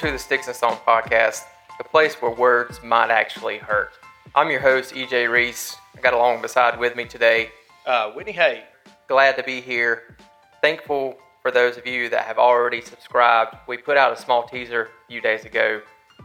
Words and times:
to 0.00 0.10
the 0.10 0.18
Sticks 0.18 0.46
and 0.46 0.56
Stone 0.56 0.78
podcast, 0.86 1.42
the 1.76 1.84
place 1.84 2.14
where 2.22 2.30
words 2.30 2.82
might 2.82 3.10
actually 3.10 3.58
hurt. 3.58 3.92
I'm 4.34 4.50
your 4.50 4.60
host, 4.60 4.94
EJ 4.94 5.30
Reese. 5.30 5.76
I 5.94 6.00
got 6.00 6.14
along 6.14 6.40
beside 6.40 6.78
with 6.78 6.96
me 6.96 7.04
today. 7.04 7.50
Uh, 7.84 8.10
Whitney 8.12 8.32
Hay. 8.32 8.64
Glad 9.08 9.36
to 9.36 9.42
be 9.42 9.60
here. 9.60 10.16
Thankful 10.62 11.18
for 11.42 11.50
those 11.50 11.76
of 11.76 11.86
you 11.86 12.08
that 12.08 12.24
have 12.24 12.38
already 12.38 12.80
subscribed. 12.80 13.56
We 13.68 13.76
put 13.76 13.98
out 13.98 14.10
a 14.10 14.16
small 14.20 14.48
teaser 14.48 14.84
a 14.84 14.88
few 15.10 15.20
days 15.20 15.44
ago. 15.44 15.82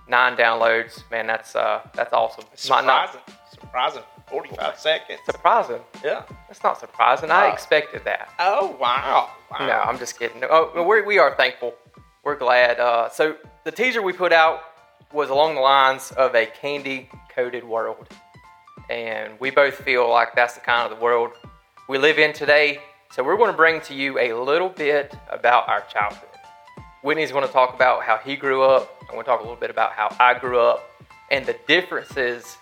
Nine 0.08 0.38
downloads. 0.38 1.02
Man, 1.12 1.28
that's 1.28 1.54
uh, 1.54 1.82
that's 1.94 2.14
awesome. 2.14 2.46
Not- 2.70 2.86
not- 2.86 3.10
Surprising. 3.52 4.02
Surprising. 4.02 4.04
45 4.28 4.80
seconds. 4.80 5.20
surprising. 5.26 5.82
Yeah. 6.02 6.24
That's 6.48 6.64
not 6.64 6.80
surprising. 6.80 7.30
I 7.30 7.50
expected 7.50 8.06
that. 8.06 8.30
Oh, 8.40 8.76
wow. 8.80 9.30
wow. 9.52 9.68
No, 9.68 9.74
I'm 9.74 10.00
just 10.00 10.18
kidding. 10.18 10.44
Oh, 10.50 10.72
we're, 10.88 11.06
we 11.06 11.20
are 11.20 11.36
thankful. 11.36 11.76
We're 12.24 12.38
glad. 12.38 12.80
Uh, 12.80 13.10
so 13.10 13.36
the 13.66 13.72
teaser 13.72 14.00
we 14.00 14.14
put 14.14 14.32
out 14.32 14.62
was 15.12 15.32
along 15.32 15.56
the 15.56 15.62
lines 15.62 16.12
of 16.12 16.36
a 16.36 16.46
candy 16.46 17.10
coated 17.34 17.64
world, 17.64 18.08
and 18.92 19.38
we 19.40 19.50
both 19.50 19.74
feel 19.74 20.08
like 20.08 20.36
that's 20.36 20.54
the 20.54 20.60
kind 20.60 20.90
of 20.90 20.96
the 20.96 21.04
world 21.04 21.32
we 21.90 21.98
live 21.98 22.20
in 22.20 22.32
today. 22.32 22.80
So 23.12 23.24
we're 23.24 23.38
going 23.38 23.50
to 23.50 23.58
bring 23.58 23.82
to 23.82 23.96
you 23.96 24.20
a 24.20 24.34
little 24.34 24.70
bit 24.70 25.16
about 25.32 25.68
our 25.68 25.82
childhood. 25.92 26.30
Whitney's 27.02 27.32
going 27.32 27.46
to 27.46 27.52
talk 27.52 27.74
about 27.74 28.04
how 28.04 28.18
he 28.18 28.36
grew 28.36 28.62
up. 28.62 28.98
I'm 29.02 29.16
going 29.16 29.22
to 29.22 29.26
talk 29.26 29.40
a 29.40 29.44
little 29.44 29.60
bit 29.60 29.72
about 29.72 29.94
how 29.94 30.16
I 30.20 30.38
grew 30.38 30.60
up 30.60 30.84
and 31.32 31.44
the 31.44 31.56
differences 31.68 32.58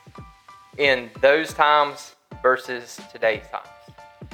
in 0.77 1.09
those 1.20 1.53
times 1.53 2.16
versus 2.41 3.02
today's 3.11 3.44
times. 3.52 3.67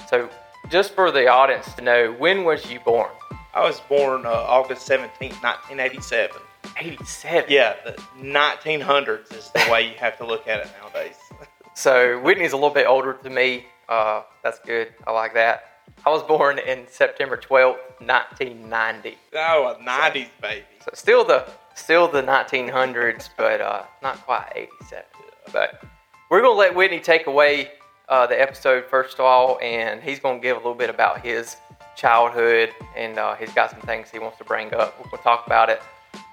So, 0.07 0.29
just 0.69 0.94
for 0.94 1.09
the 1.09 1.27
audience 1.27 1.73
to 1.73 1.81
know, 1.81 2.16
when 2.19 2.44
was 2.44 2.69
you 2.69 2.79
born? 2.81 3.09
I 3.55 3.63
was 3.63 3.79
born 3.79 4.27
uh, 4.27 4.29
August 4.29 4.88
17th, 4.88 5.41
1987. 5.41 6.38
87. 6.77 7.49
Yeah, 7.49 7.75
the 7.85 7.91
1900s 8.21 9.35
is 9.35 9.49
the 9.52 9.67
way 9.71 9.88
you 9.89 9.95
have 9.97 10.17
to 10.17 10.25
look 10.25 10.47
at 10.47 10.61
it 10.61 10.69
nowadays. 10.81 11.16
So 11.75 12.19
Whitney's 12.19 12.51
a 12.51 12.57
little 12.57 12.71
bit 12.71 12.88
older 12.88 13.17
than 13.23 13.33
me. 13.33 13.63
Uh, 13.88 14.23
that's 14.43 14.59
good. 14.59 14.93
I 15.07 15.11
like 15.11 15.33
that. 15.35 15.63
I 16.05 16.09
was 16.09 16.23
born 16.23 16.59
in 16.59 16.85
September 16.89 17.38
12th, 17.38 17.77
1990. 18.01 19.17
Oh, 19.35 19.75
a 19.79 19.81
90s 19.81 20.27
baby. 20.41 20.66
So 20.83 20.91
still 20.93 21.23
the 21.23 21.47
still 21.75 22.09
the 22.09 22.21
1900s, 22.21 23.29
but 23.38 23.61
uh, 23.61 23.83
not 24.03 24.17
quite 24.25 24.51
87. 24.55 25.05
But 25.53 25.81
we're 26.29 26.41
gonna 26.41 26.53
let 26.59 26.75
Whitney 26.75 26.99
take 26.99 27.27
away 27.27 27.71
uh, 28.09 28.27
the 28.27 28.39
episode 28.41 28.83
first 28.89 29.13
of 29.13 29.21
all, 29.21 29.57
and 29.61 30.01
he's 30.01 30.19
gonna 30.19 30.39
give 30.39 30.57
a 30.57 30.59
little 30.59 30.75
bit 30.75 30.89
about 30.89 31.21
his 31.21 31.55
childhood, 31.95 32.71
and 32.97 33.17
uh, 33.17 33.35
he's 33.35 33.53
got 33.53 33.71
some 33.71 33.81
things 33.81 34.09
he 34.09 34.19
wants 34.19 34.38
to 34.39 34.44
bring 34.44 34.73
up. 34.73 34.99
We're 34.99 35.11
gonna 35.11 35.23
talk 35.23 35.45
about 35.45 35.69
it, 35.69 35.81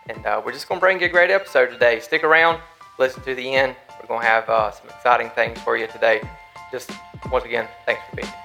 and 0.09 0.25
uh, 0.25 0.41
we're 0.45 0.53
just 0.53 0.69
gonna 0.69 0.81
bring 0.81 1.01
you 1.01 1.07
a 1.07 1.09
great 1.09 1.31
episode 1.31 1.67
today. 1.67 2.01
Stick 2.01 2.25
around, 2.25 2.61
listen 2.99 3.23
to 3.25 3.35
the 3.35 3.55
end. 3.55 3.77
We're 4.01 4.09
gonna 4.09 4.27
have 4.27 4.49
uh, 4.49 4.71
some 4.71 4.89
exciting 4.89 5.31
things 5.31 5.59
for 5.61 5.77
you 5.77 5.87
today. 5.87 6.21
Just 6.71 6.91
once 7.31 7.45
again, 7.45 7.69
thanks 7.85 8.03
for 8.09 8.17
being 8.17 8.29
here. 8.29 8.43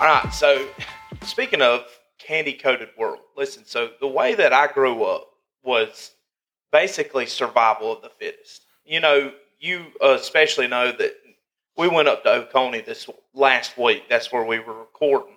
All 0.00 0.08
right, 0.08 0.30
so 0.32 0.66
speaking 1.22 1.62
of 1.62 1.84
candy 2.18 2.54
coated 2.54 2.88
world, 2.98 3.20
listen, 3.36 3.64
so 3.64 3.90
the 4.00 4.08
way 4.08 4.34
that 4.34 4.52
I 4.52 4.66
grew 4.66 5.04
up 5.04 5.28
was 5.62 6.12
basically 6.72 7.26
survival 7.26 7.92
of 7.92 8.02
the 8.02 8.08
fittest. 8.08 8.66
You 8.84 8.98
know, 8.98 9.32
you 9.62 9.86
uh, 10.02 10.16
especially 10.20 10.68
know 10.68 10.92
that 10.92 11.14
we 11.76 11.88
went 11.88 12.08
up 12.08 12.22
to 12.24 12.30
Oconee 12.30 12.82
this 12.82 13.08
last 13.34 13.78
week. 13.78 14.04
That's 14.08 14.30
where 14.30 14.44
we 14.44 14.58
were 14.58 14.78
recording. 14.78 15.36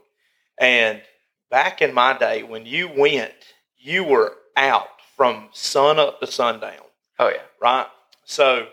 And 0.60 1.02
back 1.50 1.82
in 1.82 1.94
my 1.94 2.18
day, 2.18 2.44
when 2.44 2.66
you 2.66 2.90
went, 2.90 3.34
you 3.78 4.04
were 4.04 4.34
out 4.58 4.88
from 5.16 5.50
sun 5.54 6.00
up 6.00 6.20
to 6.20 6.28
sundown 6.28 6.86
Oh 7.18 7.30
yeah, 7.30 7.44
right? 7.62 7.88
So 8.26 8.68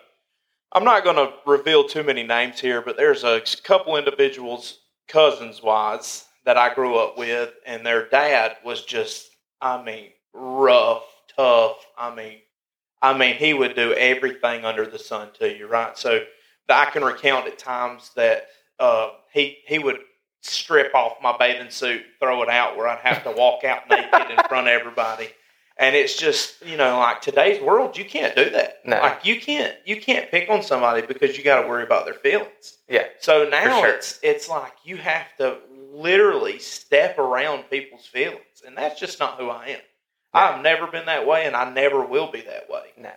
I'm 0.73 0.85
not 0.85 1.05
going 1.05 1.17
to 1.17 1.33
reveal 1.47 1.85
too 1.85 2.03
many 2.03 2.23
names 2.23 2.59
here, 2.59 2.83
but 2.83 2.97
there's 2.97 3.25
a 3.25 3.43
couple 3.63 3.97
individuals, 3.97 4.79
cousins 5.07 5.63
wise, 5.63 6.25
that 6.45 6.57
I 6.57 6.75
grew 6.75 6.97
up 6.97 7.17
with, 7.17 7.53
and 7.67 7.87
their 7.87 8.09
dad 8.09 8.57
was 8.65 8.85
just, 8.85 9.29
I 9.61 9.81
mean, 9.83 10.09
rough, 10.33 11.05
tough. 11.37 11.77
I 11.97 12.13
mean, 12.15 12.39
I 13.03 13.17
mean, 13.19 13.35
he 13.35 13.53
would 13.53 13.75
do 13.75 13.93
everything 13.93 14.65
under 14.65 14.87
the 14.87 14.99
sun 14.99 15.29
to 15.41 15.55
you, 15.55 15.67
right? 15.67 15.99
So 15.99 16.21
I 16.69 16.85
can 16.87 17.05
recount 17.05 17.49
at 17.49 17.59
times 17.59 18.11
that 18.15 18.47
uh, 18.79 19.11
he 19.33 19.59
he 19.67 19.79
would 19.79 19.99
strip 20.43 20.95
off 20.95 21.15
my 21.23 21.37
bathing 21.37 21.71
suit, 21.71 22.03
throw 22.21 22.43
it 22.43 22.49
out 22.49 22.77
where 22.77 22.89
I'd 22.89 22.99
have 23.01 23.25
to 23.25 23.33
walk 23.33 23.65
out 23.65 23.83
naked 23.91 24.31
in 24.31 24.37
front 24.49 24.69
of 24.69 24.73
everybody. 24.73 25.29
And 25.79 25.97
it's 25.97 26.17
just, 26.17 26.65
you 26.65 26.77
know, 26.77 26.99
like 26.99 27.23
today's 27.23 27.61
world, 27.61 27.97
you 27.97 28.05
can't 28.05 28.37
do 28.37 28.51
that. 28.51 28.81
No. 28.85 29.01
Like 29.01 29.25
you 29.25 29.41
can't 29.41 29.75
you 29.85 30.01
can't 30.01 30.31
pick 30.31 30.49
on 30.51 30.63
somebody 30.63 31.05
because 31.07 31.37
you 31.37 31.43
got 31.43 31.63
to 31.63 31.69
worry 31.69 31.83
about 31.83 32.05
their 32.05 32.15
feelings. 32.15 32.79
yeah, 32.89 33.07
So 33.21 33.49
now 33.49 33.81
sure. 33.81 33.89
it's 33.95 34.21
it's 34.23 34.49
like 34.49 34.73
you 34.85 34.97
have 34.99 35.27
to 35.39 35.59
literally 35.93 36.59
step 36.59 37.19
around 37.19 37.65
people's 37.71 38.07
feelings, 38.07 38.63
and 38.67 38.77
that's 38.77 38.99
just 39.01 39.19
not 39.19 39.39
who 39.39 39.49
I 39.49 39.67
am. 39.69 39.81
I've 40.35 40.63
never 40.63 40.87
been 40.87 41.07
that 41.07 41.27
way, 41.27 41.45
and 41.47 41.55
I 41.55 41.71
never 41.71 42.05
will 42.05 42.31
be 42.31 42.41
that 42.43 42.69
way. 42.71 42.93
no, 42.97 43.11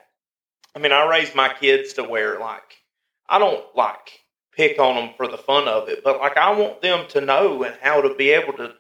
I 0.76 0.80
mean, 0.80 0.92
I 0.92 1.08
raised 1.08 1.36
my 1.36 1.54
kids 1.54 1.94
to 1.94 2.04
where 2.04 2.40
like 2.40 2.84
I 3.30 3.40
don't 3.40 3.64
like 3.76 4.22
pick 4.52 4.80
on 4.80 4.96
them 4.96 5.10
for 5.18 5.28
the 5.28 5.38
fun 5.38 5.68
of 5.68 5.90
it, 5.90 6.04
but 6.04 6.20
like 6.20 6.38
I 6.38 6.52
want 6.58 6.82
them 6.82 7.08
to 7.10 7.22
know 7.22 7.64
and 7.64 7.76
how 7.82 8.02
to 8.02 8.14
be 8.16 8.30
able 8.32 8.54
to, 8.54 8.74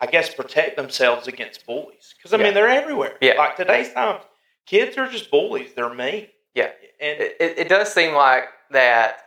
I 0.00 0.06
guess, 0.06 0.32
protect 0.34 0.76
themselves 0.76 1.26
against 1.28 1.66
bullies. 1.66 2.14
Because 2.16 2.32
I 2.32 2.38
Yeah. 2.38 2.44
mean, 2.44 2.54
they're 2.54 2.68
everywhere. 2.68 3.16
Yeah. 3.20 3.34
Like 3.34 3.56
today's 3.56 3.92
time, 3.92 4.20
kids 4.66 4.96
are 4.98 5.08
just 5.08 5.30
bullies. 5.30 5.74
They're 5.74 5.92
mean. 5.92 6.28
Yeah. 6.54 6.70
And 7.00 7.20
it, 7.20 7.36
it 7.40 7.68
does 7.68 7.92
seem 7.92 8.14
like 8.14 8.44
that 8.70 9.18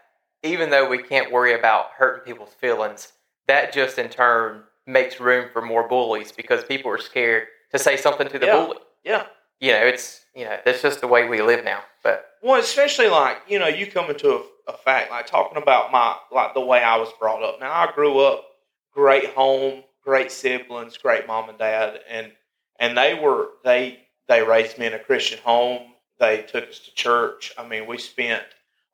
even 0.44 0.70
though 0.70 0.88
we 0.88 1.04
can't 1.04 1.32
worry 1.32 1.54
about 1.54 1.92
hurting 1.98 2.24
people's 2.26 2.54
feelings, 2.54 3.12
that 3.48 3.74
just 3.74 3.98
in 3.98 4.10
turn 4.10 4.64
makes 4.88 5.20
room 5.20 5.50
for 5.52 5.62
more 5.62 5.88
bullies 5.88 6.32
because 6.32 6.64
people 6.64 6.90
are 6.92 6.98
scared 6.98 7.48
to 7.72 7.80
say 7.80 7.98
something 7.98 8.28
to 8.30 8.40
the 8.40 8.46
Yeah. 8.48 8.66
bully. 8.66 8.78
yeah. 9.04 9.26
You 9.60 9.74
know, 9.74 9.86
it's 9.86 10.26
you 10.36 10.46
know, 10.46 10.58
that's 10.64 10.82
just 10.82 11.02
the 11.02 11.08
way 11.08 11.28
we 11.28 11.42
live 11.42 11.66
now. 11.66 11.82
But 12.04 12.26
Well, 12.42 12.60
especially 12.60 13.08
like 13.10 13.38
you 13.48 13.60
know, 13.60 13.68
you 13.68 13.88
come 13.92 14.10
into 14.10 14.32
a, 14.36 14.44
a 14.72 14.74
fact 14.78 15.12
like 15.12 15.28
talking 15.28 15.62
about 15.62 15.92
my 15.92 16.16
like 16.32 16.54
the 16.54 16.62
way 16.62 16.82
I 16.84 16.96
was 16.98 17.10
brought 17.20 17.44
up. 17.44 17.60
Now 17.60 17.72
I 17.72 17.92
grew 17.92 18.20
up 18.20 18.46
great 18.94 19.28
home, 19.32 19.84
great 20.04 20.32
siblings, 20.32 20.98
great 20.98 21.28
mom 21.28 21.50
and 21.50 21.58
dad, 21.58 22.00
and 22.10 22.32
and 22.80 22.98
they 22.98 23.14
were 23.16 23.50
they 23.66 24.00
they 24.28 24.44
raised 24.44 24.78
me 24.78 24.86
in 24.86 24.94
a 24.94 25.00
Christian 25.00 25.40
home. 25.40 25.94
They 26.20 26.44
took 26.44 26.70
us 26.70 26.80
to 26.80 26.94
church. 26.94 27.54
I 27.58 27.68
mean, 27.68 27.86
we 27.88 27.98
spent 27.98 28.44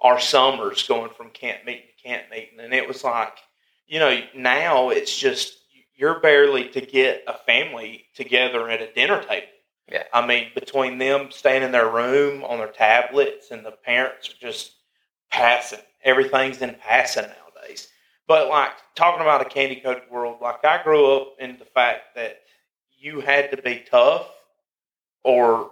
our 0.02 0.20
summers 0.20 0.88
going 0.88 1.12
from 1.12 1.30
camp 1.32 1.66
meeting 1.66 1.86
to 1.96 2.08
camp 2.08 2.24
meeting, 2.32 2.60
and 2.60 2.74
it 2.74 2.88
was 2.88 3.04
like 3.04 3.38
you 3.88 4.00
know 4.00 4.20
now 4.36 4.90
it's 4.90 5.16
just 5.16 5.54
you're 5.96 6.20
barely 6.20 6.70
to 6.70 6.82
get 6.82 7.24
a 7.28 7.34
family 7.46 8.06
together 8.16 8.70
at 8.70 8.82
a 8.82 8.92
dinner 8.94 9.24
table. 9.24 9.48
Yeah. 9.92 10.04
I 10.14 10.26
mean, 10.26 10.48
between 10.56 10.98
them 10.98 11.28
staying 11.32 11.64
in 11.64 11.72
their 11.72 11.90
room 11.90 12.44
on 12.44 12.58
their 12.58 12.72
tablets 12.72 13.52
and 13.52 13.66
the 13.66 13.72
parents 13.72 14.30
are 14.30 14.38
just 14.40 14.72
passing. 15.32 15.80
Everything's 16.04 16.62
in 16.62 16.76
passing 16.82 17.24
nowadays. 17.26 17.88
But 18.28 18.50
like 18.50 18.72
talking 18.96 19.22
about 19.22 19.42
a 19.42 19.46
candy 19.46 19.76
coated 19.76 20.04
world, 20.10 20.38
like 20.42 20.66
I 20.66 20.82
grew 20.84 21.14
up 21.16 21.36
in 21.40 21.58
the 21.60 21.66
fact 21.66 22.16
that 22.16 22.40
you 22.98 23.20
had 23.22 23.52
to 23.52 23.62
be 23.62 23.84
tough 23.90 24.28
or 25.24 25.72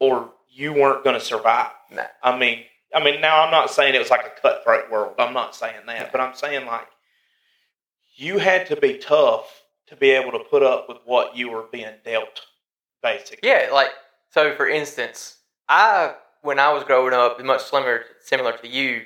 or 0.00 0.32
you 0.50 0.72
weren't 0.72 1.04
going 1.04 1.18
to 1.18 1.24
survive. 1.24 1.70
nah, 1.92 2.02
I 2.22 2.36
mean, 2.38 2.64
I 2.94 3.02
mean, 3.02 3.20
now 3.20 3.42
I'm 3.44 3.50
not 3.50 3.70
saying 3.70 3.94
it 3.94 3.98
was 3.98 4.10
like 4.10 4.26
a 4.26 4.40
cutthroat 4.40 4.90
world. 4.90 5.14
I'm 5.18 5.32
not 5.34 5.54
saying 5.54 5.80
that, 5.86 5.96
Yeah. 6.00 6.08
but 6.10 6.20
I'm 6.20 6.34
saying 6.34 6.66
like 6.66 6.88
you 8.16 8.38
had 8.38 8.66
to 8.66 8.76
be 8.76 8.98
tough 8.98 9.62
to 9.88 9.96
be 9.96 10.10
able 10.10 10.32
to 10.32 10.40
put 10.50 10.62
up 10.62 10.88
with 10.88 10.98
what 11.04 11.36
you 11.36 11.50
were 11.50 11.66
being 11.70 11.94
dealt, 12.04 12.40
basically. 13.02 13.48
yeah, 13.48 13.68
like 13.72 13.90
so. 14.30 14.54
For 14.56 14.68
instance, 14.68 15.38
I 15.68 16.14
when 16.42 16.58
I 16.58 16.72
was 16.72 16.84
growing 16.84 17.14
up, 17.14 17.42
much 17.44 17.62
similar 17.62 18.04
similar 18.20 18.56
to 18.58 18.68
you, 18.68 19.02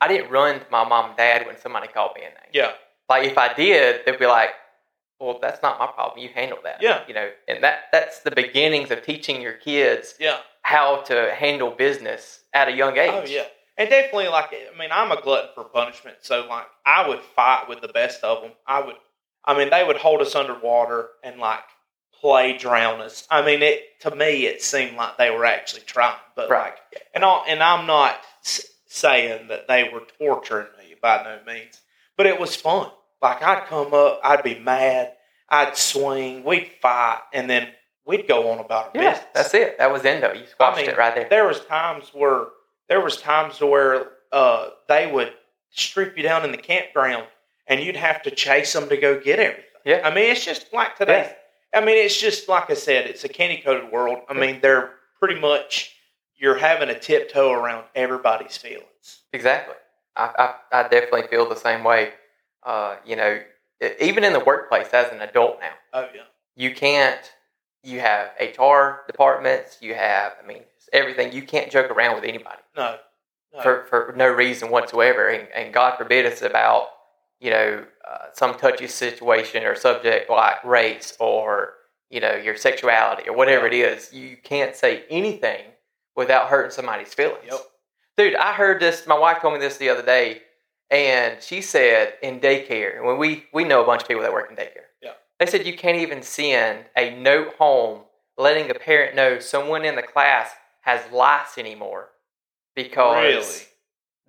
I 0.00 0.08
didn't 0.08 0.30
run 0.30 0.60
to 0.60 0.66
my 0.70 0.86
mom 0.86 1.10
and 1.10 1.16
dad 1.16 1.46
when 1.46 1.58
somebody 1.58 1.88
called 1.88 2.12
me 2.16 2.22
a 2.22 2.28
name. 2.28 2.50
Yeah, 2.52 2.72
Like 3.08 3.26
if 3.26 3.38
I 3.38 3.52
did, 3.54 4.04
they'd 4.04 4.18
be 4.18 4.26
like, 4.26 4.50
"Well, 5.20 5.38
that's 5.40 5.62
not 5.62 5.78
my 5.78 5.86
problem. 5.86 6.18
You 6.18 6.30
handle 6.34 6.58
that." 6.64 6.82
Yeah. 6.82 7.02
You 7.06 7.14
know, 7.14 7.30
and 7.46 7.62
that 7.62 7.84
that's 7.92 8.20
the 8.20 8.30
beginnings 8.30 8.90
of 8.90 9.02
teaching 9.02 9.40
your 9.40 9.54
kids 9.54 10.14
yeah. 10.18 10.38
how 10.62 11.02
to 11.02 11.34
handle 11.34 11.70
business 11.70 12.40
at 12.52 12.68
a 12.68 12.72
young 12.72 12.98
oh, 12.98 13.02
age. 13.02 13.12
Oh 13.12 13.30
yeah, 13.30 13.44
and 13.76 13.88
definitely 13.90 14.28
like 14.28 14.52
I 14.52 14.78
mean, 14.78 14.90
I'm 14.92 15.12
a 15.12 15.20
glutton 15.20 15.50
for 15.54 15.64
punishment, 15.64 16.18
so 16.22 16.46
like 16.48 16.66
I 16.86 17.08
would 17.08 17.20
fight 17.20 17.68
with 17.68 17.80
the 17.80 17.88
best 17.88 18.22
of 18.24 18.42
them. 18.42 18.52
I 18.66 18.80
would, 18.84 18.96
I 19.44 19.56
mean, 19.56 19.70
they 19.70 19.84
would 19.84 19.96
hold 19.96 20.20
us 20.20 20.34
underwater 20.34 21.08
and 21.22 21.38
like 21.40 21.64
play 22.20 22.56
drown 22.56 23.00
us. 23.00 23.26
I 23.30 23.44
mean, 23.44 23.62
it 23.62 23.82
to 24.00 24.14
me 24.14 24.46
it 24.46 24.62
seemed 24.62 24.96
like 24.96 25.18
they 25.18 25.30
were 25.30 25.44
actually 25.44 25.82
trying, 25.82 26.16
but 26.36 26.48
Right. 26.50 26.74
like, 26.92 27.02
and 27.14 27.24
all, 27.24 27.44
and 27.46 27.62
I'm 27.62 27.86
not 27.86 28.16
s- 28.44 28.66
saying 28.86 29.48
that 29.48 29.68
they 29.68 29.90
were 29.92 30.02
torturing 30.18 30.68
me 30.78 30.94
by 31.02 31.22
no 31.22 31.52
means, 31.52 31.80
but 32.16 32.26
it 32.26 32.38
was 32.40 32.54
fun. 32.56 32.90
Like 33.20 33.42
I'd 33.42 33.66
come 33.66 33.92
up, 33.94 34.20
I'd 34.22 34.42
be 34.42 34.58
mad, 34.58 35.12
I'd 35.48 35.76
swing, 35.76 36.44
we'd 36.44 36.70
fight, 36.80 37.20
and 37.32 37.48
then 37.50 37.68
we'd 38.06 38.28
go 38.28 38.50
on 38.50 38.58
about 38.58 38.94
our 38.96 39.02
Yeah, 39.02 39.10
business. 39.12 39.28
that's 39.34 39.54
it. 39.54 39.78
That 39.78 39.92
was 39.92 40.04
Endo. 40.04 40.32
You 40.32 40.46
squashed 40.46 40.78
mean, 40.78 40.90
it 40.90 40.96
right 40.98 41.14
there. 41.14 41.28
There 41.28 41.46
was 41.46 41.60
times 41.64 42.10
where 42.14 42.46
there 42.88 43.00
was 43.00 43.16
times 43.16 43.60
where 43.60 44.08
uh, 44.32 44.70
they 44.88 45.10
would 45.10 45.32
strip 45.70 46.16
you 46.16 46.22
down 46.22 46.44
in 46.44 46.50
the 46.50 46.58
campground, 46.58 47.26
and 47.66 47.80
you'd 47.80 47.96
have 47.96 48.22
to 48.22 48.30
chase 48.30 48.72
them 48.72 48.88
to 48.88 48.96
go 48.96 49.20
get 49.20 49.38
everything. 49.38 49.64
Yeah. 49.84 50.00
I 50.04 50.14
mean, 50.14 50.30
it's 50.30 50.44
just 50.44 50.72
like 50.72 50.96
today. 50.96 51.34
I 51.74 51.80
mean, 51.80 51.96
it's 51.96 52.18
just 52.18 52.48
like 52.48 52.70
I 52.70 52.74
said, 52.74 53.06
it's 53.06 53.24
a 53.24 53.28
candy 53.28 53.60
coated 53.60 53.90
world. 53.90 54.18
I 54.28 54.34
mean, 54.34 54.60
they're 54.62 54.92
pretty 55.18 55.40
much 55.40 55.94
you're 56.36 56.58
having 56.58 56.88
a 56.88 56.98
tiptoe 56.98 57.52
around 57.52 57.84
everybody's 57.94 58.56
feelings. 58.56 59.22
Exactly. 59.32 59.74
I, 60.16 60.54
I, 60.72 60.80
I 60.80 60.88
definitely 60.88 61.26
feel 61.28 61.48
the 61.48 61.56
same 61.56 61.82
way. 61.84 62.12
Uh, 62.62 62.96
you 63.04 63.16
know, 63.16 63.40
even 64.00 64.24
in 64.24 64.32
the 64.32 64.40
workplace 64.40 64.88
as 64.92 65.12
an 65.12 65.20
adult 65.20 65.58
now, 65.60 65.72
Oh 65.92 66.08
yeah, 66.14 66.22
you 66.56 66.74
can't, 66.74 67.20
you 67.82 68.00
have 68.00 68.30
HR 68.40 69.04
departments, 69.06 69.78
you 69.80 69.94
have, 69.94 70.32
I 70.42 70.46
mean, 70.46 70.62
everything. 70.92 71.32
You 71.32 71.42
can't 71.42 71.70
joke 71.70 71.90
around 71.90 72.14
with 72.16 72.24
anybody 72.24 72.60
no, 72.76 72.96
no. 73.52 73.62
for, 73.62 73.86
for 73.88 74.14
no 74.16 74.28
reason 74.28 74.70
whatsoever. 74.70 75.28
And, 75.28 75.48
and 75.54 75.72
God 75.72 75.96
forbid 75.96 76.26
it's 76.26 76.42
about, 76.42 76.88
you 77.40 77.50
know, 77.50 77.84
uh, 78.08 78.26
some 78.32 78.54
touchy 78.54 78.86
situation 78.86 79.64
or 79.64 79.74
subject 79.74 80.30
like 80.30 80.62
race 80.64 81.16
or, 81.18 81.74
you 82.10 82.20
know, 82.20 82.34
your 82.34 82.56
sexuality 82.56 83.28
or 83.28 83.36
whatever 83.36 83.66
it 83.66 83.74
is. 83.74 84.12
You 84.12 84.36
can't 84.42 84.76
say 84.76 85.04
anything 85.10 85.62
without 86.16 86.48
hurting 86.48 86.70
somebody's 86.70 87.14
feelings. 87.14 87.44
Yep. 87.48 87.60
Dude, 88.16 88.36
I 88.36 88.52
heard 88.52 88.80
this. 88.80 89.06
My 89.06 89.18
wife 89.18 89.40
told 89.40 89.54
me 89.54 89.60
this 89.60 89.76
the 89.76 89.88
other 89.88 90.02
day, 90.02 90.42
and 90.90 91.42
she 91.42 91.60
said 91.60 92.14
in 92.22 92.38
daycare, 92.38 93.04
when 93.04 93.18
we 93.18 93.46
we 93.52 93.64
know 93.64 93.82
a 93.82 93.86
bunch 93.86 94.02
of 94.02 94.08
people 94.08 94.22
that 94.22 94.32
work 94.32 94.48
in 94.50 94.56
daycare. 94.56 94.86
Yeah. 95.02 95.12
They 95.40 95.46
said 95.46 95.66
you 95.66 95.76
can't 95.76 95.98
even 95.98 96.22
send 96.22 96.84
a 96.96 97.18
note 97.18 97.54
home 97.56 98.02
letting 98.38 98.70
a 98.70 98.74
parent 98.74 99.16
know 99.16 99.38
someone 99.38 99.84
in 99.84 99.96
the 99.96 100.02
class 100.02 100.50
has 100.84 101.00
lice 101.12 101.58
anymore 101.58 102.10
because 102.76 103.16
Really? 103.16 103.66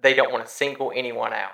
they 0.01 0.13
don't 0.13 0.31
want 0.31 0.45
to 0.45 0.51
single 0.51 0.91
anyone 0.95 1.33
out. 1.33 1.51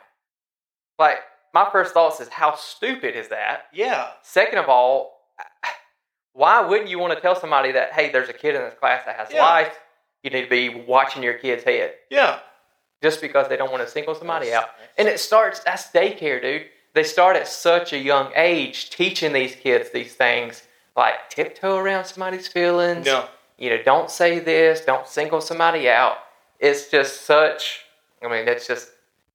Like 0.99 1.17
my 1.53 1.67
first 1.71 1.93
thoughts 1.93 2.19
is 2.19 2.29
how 2.29 2.55
stupid 2.55 3.15
is 3.15 3.27
that? 3.29 3.65
yeah, 3.73 4.09
Second 4.21 4.59
of 4.59 4.69
all, 4.69 5.17
why 6.33 6.61
wouldn't 6.61 6.89
you 6.89 6.99
want 6.99 7.13
to 7.13 7.19
tell 7.19 7.35
somebody 7.35 7.71
that 7.73 7.93
hey, 7.93 8.11
there's 8.11 8.29
a 8.29 8.33
kid 8.33 8.55
in 8.55 8.61
this 8.61 8.73
class 8.79 9.05
that 9.05 9.15
has 9.17 9.29
Yeah. 9.31 9.43
lice? 9.43 9.71
You 10.23 10.29
need 10.29 10.43
to 10.43 10.49
be 10.49 10.69
watching 10.87 11.23
your 11.23 11.33
kid's 11.33 11.63
head 11.63 11.95
yeah. 12.11 12.39
just 13.01 13.21
because 13.21 13.47
they 13.49 13.57
don't 13.57 13.71
want 13.71 13.83
to 13.83 13.89
single 13.89 14.13
somebody 14.13 14.53
out. 14.53 14.69
And 14.97 15.07
it 15.07 15.19
starts, 15.19 15.59
that's 15.61 15.89
daycare, 15.91 16.39
dude. 16.41 16.67
They 16.93 17.03
start 17.03 17.35
at 17.37 17.47
such 17.47 17.91
a 17.93 17.97
young 17.97 18.31
age 18.35 18.91
teaching 18.91 19.33
these 19.33 19.55
kids 19.55 19.89
these 19.89 20.13
things 20.13 20.61
like 20.95 21.29
tiptoe 21.29 21.77
around 21.77 22.05
somebody's 22.05 22.47
feelings. 22.47 23.05
No, 23.07 23.27
You 23.61 23.69
know, 23.69 23.83
don't 23.83 24.09
say 24.09 24.39
this, 24.39 24.81
don't 24.81 25.07
single 25.07 25.39
somebody 25.39 25.87
out. 25.87 26.17
It's 26.59 26.89
just 26.89 27.21
such, 27.21 27.81
I 28.23 28.27
mean, 28.27 28.47
it's 28.47 28.65
just, 28.65 28.89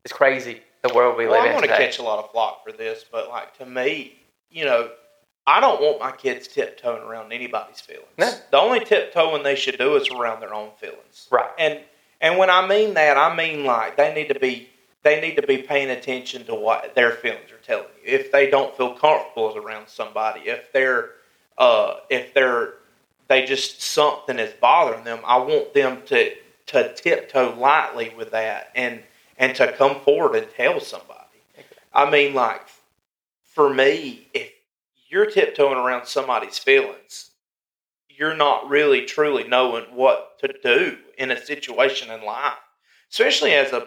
it's 0.04 0.12
crazy 0.12 0.62
the 0.82 0.92
world 0.94 1.16
we 1.16 1.26
live 1.26 1.26
in. 1.26 1.30
well, 1.30 1.42
live 1.42 1.50
I'm 1.50 1.62
in 1.62 1.68
going 1.68 1.78
to 1.78 1.84
catch 1.84 1.98
a 2.00 2.02
lot 2.02 2.24
of 2.24 2.32
flack 2.32 2.64
for 2.64 2.72
this, 2.72 3.04
but 3.10 3.28
like 3.28 3.56
to 3.58 3.66
me, 3.66 4.14
you 4.50 4.64
know, 4.64 4.90
I 5.46 5.60
don't 5.60 5.80
want 5.80 6.00
my 6.00 6.10
kids 6.10 6.48
tiptoeing 6.48 7.04
around 7.04 7.32
anybody's 7.32 7.80
feelings. 7.80 8.08
No. 8.18 8.32
The 8.50 8.58
only 8.58 8.80
tiptoeing 8.80 9.44
they 9.44 9.54
should 9.54 9.78
do 9.78 9.94
is 9.94 10.08
around 10.08 10.40
their 10.40 10.52
own 10.52 10.70
feelings. 10.78 11.28
Right. 11.30 11.50
And 11.56 11.80
and 12.20 12.36
when 12.36 12.50
I 12.50 12.66
mean 12.66 12.94
that, 12.94 13.16
I 13.16 13.34
mean 13.36 13.64
like 13.64 13.96
they 13.96 14.12
need 14.12 14.28
to 14.28 14.40
be 14.40 14.68
they 15.04 15.20
need 15.20 15.36
to 15.36 15.46
be 15.46 15.58
paying 15.58 15.90
attention 15.90 16.44
to 16.46 16.54
what 16.56 16.96
their 16.96 17.12
feelings 17.12 17.52
are 17.52 17.64
telling 17.64 17.86
you. 18.04 18.12
If 18.12 18.32
they 18.32 18.50
don't 18.50 18.76
feel 18.76 18.94
comfortable 18.94 19.56
around 19.56 19.88
somebody, 19.88 20.40
if 20.48 20.72
they're 20.72 21.10
uh, 21.58 21.98
if 22.10 22.34
they're 22.34 22.74
they 23.28 23.44
just 23.44 23.82
something 23.82 24.38
is 24.38 24.52
bothering 24.54 25.04
them, 25.04 25.20
I 25.24 25.38
want 25.38 25.74
them 25.74 26.02
to 26.06 26.32
to 26.66 26.94
tiptoe 26.94 27.54
lightly 27.58 28.12
with 28.16 28.32
that 28.32 28.70
and 28.74 29.02
and 29.38 29.54
to 29.56 29.72
come 29.72 30.00
forward 30.00 30.36
and 30.36 30.48
tell 30.56 30.80
somebody. 30.80 31.20
I 31.92 32.10
mean, 32.10 32.34
like 32.34 32.62
for 33.44 33.72
me, 33.72 34.28
if 34.34 34.52
you're 35.08 35.30
tiptoeing 35.30 35.78
around 35.78 36.06
somebody's 36.06 36.58
feelings, 36.58 37.30
you're 38.08 38.36
not 38.36 38.68
really 38.68 39.04
truly 39.04 39.44
knowing 39.44 39.84
what 39.94 40.38
to 40.40 40.54
do 40.62 40.98
in 41.18 41.30
a 41.30 41.44
situation 41.44 42.10
in 42.10 42.24
life. 42.24 42.54
Especially 43.10 43.52
as 43.52 43.72
a, 43.72 43.86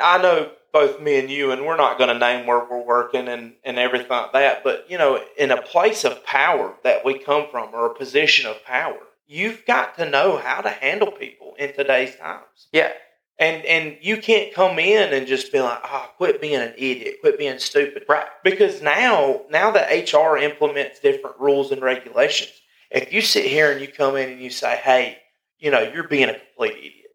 I 0.00 0.18
know 0.18 0.50
both 0.76 1.00
me 1.00 1.18
and 1.18 1.30
you, 1.30 1.52
and 1.52 1.64
we're 1.64 1.76
not 1.76 1.96
going 1.96 2.12
to 2.12 2.18
name 2.18 2.46
where 2.46 2.62
we're 2.70 2.84
working 2.84 3.28
and, 3.28 3.54
and 3.64 3.78
everything 3.78 4.10
like 4.10 4.32
that, 4.34 4.62
but 4.62 4.84
you 4.90 4.98
know, 4.98 5.18
in 5.38 5.50
a 5.50 5.62
place 5.62 6.04
of 6.04 6.22
power 6.22 6.74
that 6.84 7.02
we 7.02 7.18
come 7.18 7.46
from 7.50 7.74
or 7.74 7.86
a 7.86 7.94
position 7.94 8.44
of 8.44 8.62
power, 8.62 8.98
you've 9.26 9.64
got 9.64 9.96
to 9.96 10.10
know 10.10 10.36
how 10.36 10.60
to 10.60 10.68
handle 10.68 11.10
people 11.10 11.54
in 11.58 11.72
today's 11.72 12.14
times. 12.16 12.68
Yeah. 12.72 12.92
And 13.38 13.64
and 13.64 13.96
you 14.02 14.18
can't 14.18 14.52
come 14.52 14.78
in 14.78 15.14
and 15.14 15.26
just 15.26 15.50
be 15.50 15.60
like, 15.60 15.80
oh, 15.84 16.10
quit 16.18 16.42
being 16.42 16.60
an 16.60 16.74
idiot, 16.76 17.16
quit 17.22 17.38
being 17.38 17.58
stupid. 17.58 18.04
Right. 18.06 18.26
Because 18.44 18.82
now 18.82 19.42
now 19.50 19.70
that 19.70 20.12
HR 20.12 20.36
implements 20.36 21.00
different 21.00 21.38
rules 21.40 21.72
and 21.72 21.80
regulations, 21.80 22.52
if 22.90 23.14
you 23.14 23.22
sit 23.22 23.46
here 23.46 23.72
and 23.72 23.80
you 23.80 23.88
come 23.88 24.16
in 24.16 24.30
and 24.30 24.40
you 24.40 24.50
say, 24.50 24.76
hey, 24.76 25.18
you 25.58 25.70
know, 25.70 25.80
you're 25.80 26.08
being 26.08 26.28
a 26.28 26.38
complete 26.38 26.76
idiot. 26.76 27.05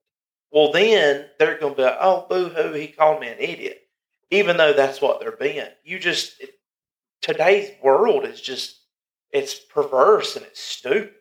Well, 0.51 0.71
then 0.71 1.25
they're 1.39 1.57
going 1.59 1.73
to 1.73 1.77
be 1.77 1.83
like, 1.83 1.97
oh, 1.99 2.25
boo 2.29 2.49
hoo, 2.49 2.73
he 2.73 2.87
called 2.87 3.21
me 3.21 3.27
an 3.29 3.39
idiot. 3.39 3.81
Even 4.31 4.57
though 4.57 4.73
that's 4.73 5.01
what 5.01 5.19
they're 5.19 5.31
being. 5.31 5.67
You 5.83 5.99
just, 5.99 6.39
it, 6.41 6.51
today's 7.21 7.71
world 7.83 8.25
is 8.25 8.41
just, 8.41 8.79
it's 9.31 9.55
perverse 9.59 10.35
and 10.35 10.45
it's 10.45 10.61
stupid. 10.61 11.13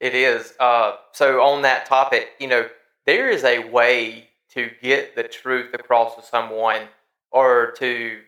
It 0.00 0.14
is. 0.14 0.54
Uh, 0.60 0.96
so 1.12 1.40
on 1.42 1.62
that 1.62 1.86
topic, 1.86 2.30
you 2.38 2.48
know, 2.48 2.68
there 3.06 3.30
is 3.30 3.44
a 3.44 3.68
way 3.70 4.28
to 4.50 4.70
get 4.82 5.16
the 5.16 5.24
truth 5.24 5.74
across 5.74 6.16
to 6.16 6.22
someone 6.22 6.82
or 7.30 7.72
to 7.78 8.20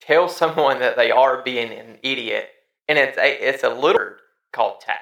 tell 0.00 0.28
someone 0.30 0.78
that 0.80 0.96
they 0.96 1.10
are 1.10 1.42
being 1.42 1.72
an 1.72 1.98
idiot, 2.02 2.48
and 2.88 2.98
it's 2.98 3.18
a 3.18 3.48
it's 3.48 3.64
a 3.64 3.70
little 3.70 4.14
called 4.52 4.80
tact. 4.80 5.00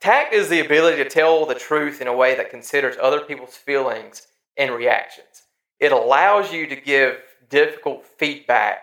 Tact 0.00 0.32
is 0.32 0.48
the 0.48 0.60
ability 0.60 1.02
to 1.02 1.10
tell 1.10 1.44
the 1.44 1.54
truth 1.54 2.00
in 2.00 2.06
a 2.06 2.16
way 2.16 2.34
that 2.34 2.50
considers 2.50 2.96
other 3.00 3.20
people's 3.20 3.54
feelings 3.54 4.26
and 4.56 4.74
reactions. 4.74 5.42
It 5.78 5.92
allows 5.92 6.52
you 6.52 6.66
to 6.68 6.76
give 6.76 7.18
difficult 7.50 8.06
feedback 8.06 8.82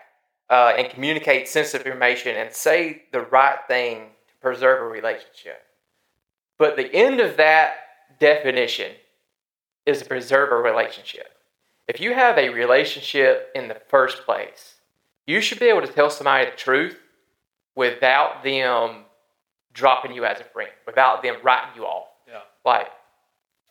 uh, 0.50 0.74
and 0.77 0.91
communicate 0.91 1.47
sensitive 1.47 1.88
information 1.88 2.36
and 2.36 2.53
say 2.53 3.03
the 3.12 3.21
right 3.21 3.57
thing 3.67 4.09
to 4.27 4.33
preserve 4.41 4.81
a 4.81 4.86
relationship. 4.86 5.63
But 6.59 6.75
the 6.75 6.93
end 6.93 7.19
of 7.19 7.38
that 7.38 7.75
definition 8.19 8.91
is 9.88 10.00
to 10.00 10.05
preserve 10.05 10.51
a 10.51 10.55
relationship. 10.55 11.31
If 11.88 12.00
you 12.00 12.13
have 12.13 12.38
a 12.38 12.50
relationship 12.50 13.50
in 13.55 13.69
the 13.69 13.81
first 13.88 14.24
place, 14.24 14.75
you 15.25 15.41
should 15.41 15.59
be 15.59 15.67
able 15.67 15.81
to 15.81 15.88
tell 15.88 16.09
somebody 16.12 16.45
the 16.45 16.55
truth 16.55 17.00
without 17.75 18.43
them 18.43 19.05
dropping 19.77 20.12
you 20.12 20.25
as 20.25 20.41
a 20.41 20.43
friend, 20.43 20.72
without 20.86 21.22
them 21.22 21.36
writing 21.43 21.69
you 21.75 21.84
off. 21.84 22.07
Yeah. 22.27 22.41
Like, 22.65 22.88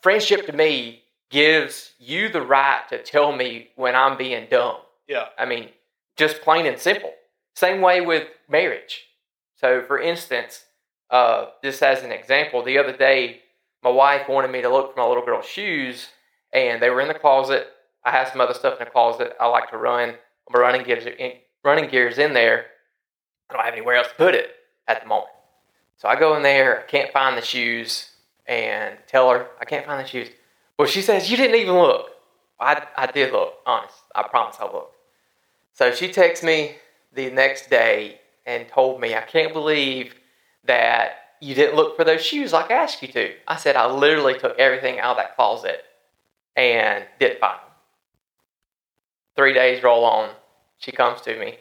friendship 0.02 0.46
to 0.46 0.52
me 0.52 1.02
gives 1.30 1.92
you 1.98 2.28
the 2.28 2.40
right 2.40 2.82
to 2.88 3.02
tell 3.02 3.32
me 3.32 3.68
when 3.74 3.96
I'm 3.96 4.16
being 4.16 4.46
dumb. 4.48 4.76
Yeah. 5.08 5.26
I 5.36 5.44
mean, 5.44 5.70
just 6.16 6.40
plain 6.42 6.64
and 6.64 6.78
simple. 6.78 7.12
Same 7.56 7.80
way 7.80 8.00
with 8.00 8.28
marriage. 8.48 9.02
So, 9.56 9.82
for 9.82 9.98
instance, 9.98 10.64
uh, 11.10 11.46
just 11.64 11.82
as 11.82 12.02
an 12.02 12.12
example, 12.12 12.62
the 12.62 12.78
other 12.78 12.96
day, 12.96 13.40
my 13.82 13.90
wife 13.90 14.28
wanted 14.28 14.52
me 14.52 14.62
to 14.62 14.68
look 14.68 14.94
for 14.94 15.00
my 15.00 15.06
little 15.06 15.24
girl's 15.24 15.46
shoes, 15.46 16.08
and 16.52 16.80
they 16.80 16.90
were 16.90 17.00
in 17.00 17.08
the 17.08 17.14
closet. 17.14 17.66
I 18.04 18.12
have 18.12 18.28
some 18.28 18.40
other 18.40 18.54
stuff 18.54 18.78
in 18.78 18.84
the 18.84 18.90
closet. 18.90 19.34
I 19.40 19.46
like 19.46 19.70
to 19.70 19.76
run 19.76 20.14
my 20.50 20.60
running 20.60 20.84
gears, 20.84 21.06
in, 21.06 21.32
running 21.64 21.90
gears 21.90 22.18
in 22.18 22.32
there. 22.32 22.66
I 23.50 23.54
don't 23.54 23.64
have 23.64 23.74
anywhere 23.74 23.96
else 23.96 24.08
to 24.08 24.14
put 24.14 24.34
it 24.34 24.50
at 24.86 25.02
the 25.02 25.08
moment. 25.08 25.30
So 25.96 26.08
I 26.08 26.18
go 26.18 26.36
in 26.36 26.42
there, 26.42 26.80
I 26.80 26.82
can't 26.82 27.12
find 27.12 27.36
the 27.36 27.42
shoes, 27.42 28.10
and 28.46 28.96
tell 29.06 29.30
her 29.30 29.48
I 29.60 29.64
can't 29.64 29.86
find 29.86 30.04
the 30.04 30.08
shoes. 30.08 30.28
Well, 30.78 30.88
she 30.88 31.02
says 31.02 31.30
you 31.30 31.36
didn't 31.36 31.56
even 31.56 31.74
look. 31.74 32.10
I, 32.60 32.86
I 32.96 33.06
did 33.06 33.32
look, 33.32 33.54
honest. 33.66 33.94
I 34.14 34.22
promise 34.24 34.56
I 34.60 34.64
looked. 34.64 34.94
So 35.72 35.92
she 35.92 36.10
texts 36.10 36.44
me 36.44 36.76
the 37.12 37.30
next 37.30 37.68
day 37.68 38.20
and 38.46 38.68
told 38.68 39.00
me, 39.00 39.14
I 39.14 39.22
can't 39.22 39.52
believe 39.52 40.14
that 40.64 41.16
you 41.40 41.54
didn't 41.54 41.76
look 41.76 41.96
for 41.96 42.04
those 42.04 42.24
shoes 42.24 42.52
like 42.52 42.70
I 42.70 42.74
asked 42.74 43.02
you 43.02 43.08
to. 43.08 43.34
I 43.46 43.56
said, 43.56 43.76
I 43.76 43.90
literally 43.90 44.38
took 44.38 44.58
everything 44.58 44.98
out 44.98 45.12
of 45.12 45.16
that 45.18 45.36
closet 45.36 45.84
and 46.56 47.04
didn't 47.20 47.40
find 47.40 47.58
them. 47.58 47.70
Three 49.36 49.52
days 49.52 49.82
roll 49.82 50.04
on. 50.04 50.30
She 50.78 50.92
comes 50.92 51.20
to 51.22 51.38
me. 51.38 51.58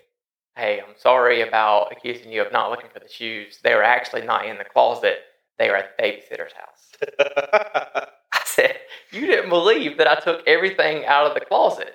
Hey, 0.56 0.80
I'm 0.80 0.96
sorry 0.98 1.42
about 1.42 1.92
accusing 1.92 2.32
you 2.32 2.42
of 2.42 2.52
not 2.52 2.72
looking 2.72 2.90
for 2.94 3.00
the 3.00 3.10
shoes. 3.10 3.60
They 3.64 3.76
were 3.76 3.84
actually 3.84 4.22
not 4.22 4.46
in 4.46 4.58
the 4.58 4.64
closet. 4.64 5.20
They 5.58 5.70
were 5.70 5.76
at 5.76 5.98
the 5.98 6.04
babysitter's 6.04 6.54
house. 6.54 6.92
I 8.32 8.42
said, 8.46 8.78
You 9.12 9.26
didn't 9.26 9.50
believe 9.50 9.98
that 9.98 10.08
I 10.08 10.16
took 10.16 10.48
everything 10.48 11.06
out 11.06 11.28
of 11.28 11.34
the 11.34 11.42
closet. 11.42 11.94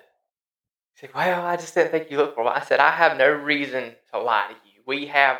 He 0.94 1.00
said, 1.00 1.10
Well, 1.14 1.44
I 1.44 1.56
just 1.56 1.74
didn't 1.74 1.90
think 1.90 2.10
you 2.10 2.18
looked 2.18 2.34
for 2.34 2.44
it. 2.44 2.48
I 2.48 2.60
said, 2.60 2.80
I 2.80 2.90
have 2.90 3.16
no 3.16 3.30
reason 3.30 3.94
to 4.12 4.20
lie 4.20 4.48
to 4.48 4.54
you. 4.68 4.82
We 4.86 5.06
have 5.06 5.38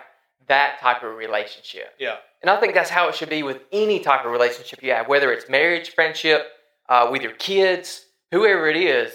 that 0.48 0.80
type 0.80 1.02
of 1.02 1.14
relationship. 1.16 1.94
Yeah. 1.98 2.16
And 2.42 2.50
I 2.50 2.58
think 2.58 2.74
that's 2.74 2.90
how 2.90 3.08
it 3.08 3.14
should 3.14 3.28
be 3.28 3.42
with 3.42 3.60
any 3.70 4.00
type 4.00 4.24
of 4.24 4.32
relationship 4.32 4.82
you 4.82 4.92
have, 4.92 5.08
whether 5.08 5.32
it's 5.32 5.48
marriage, 5.48 5.90
friendship, 5.90 6.46
uh, 6.88 7.08
with 7.10 7.22
your 7.22 7.32
kids, 7.32 8.06
whoever 8.30 8.68
it 8.68 8.76
is. 8.76 9.12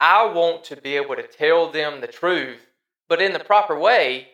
I 0.00 0.26
want 0.26 0.64
to 0.64 0.76
be 0.76 0.96
able 0.96 1.14
to 1.16 1.26
tell 1.26 1.70
them 1.70 2.00
the 2.00 2.06
truth, 2.06 2.60
but 3.14 3.22
in 3.22 3.32
the 3.32 3.38
proper 3.38 3.78
way. 3.78 4.26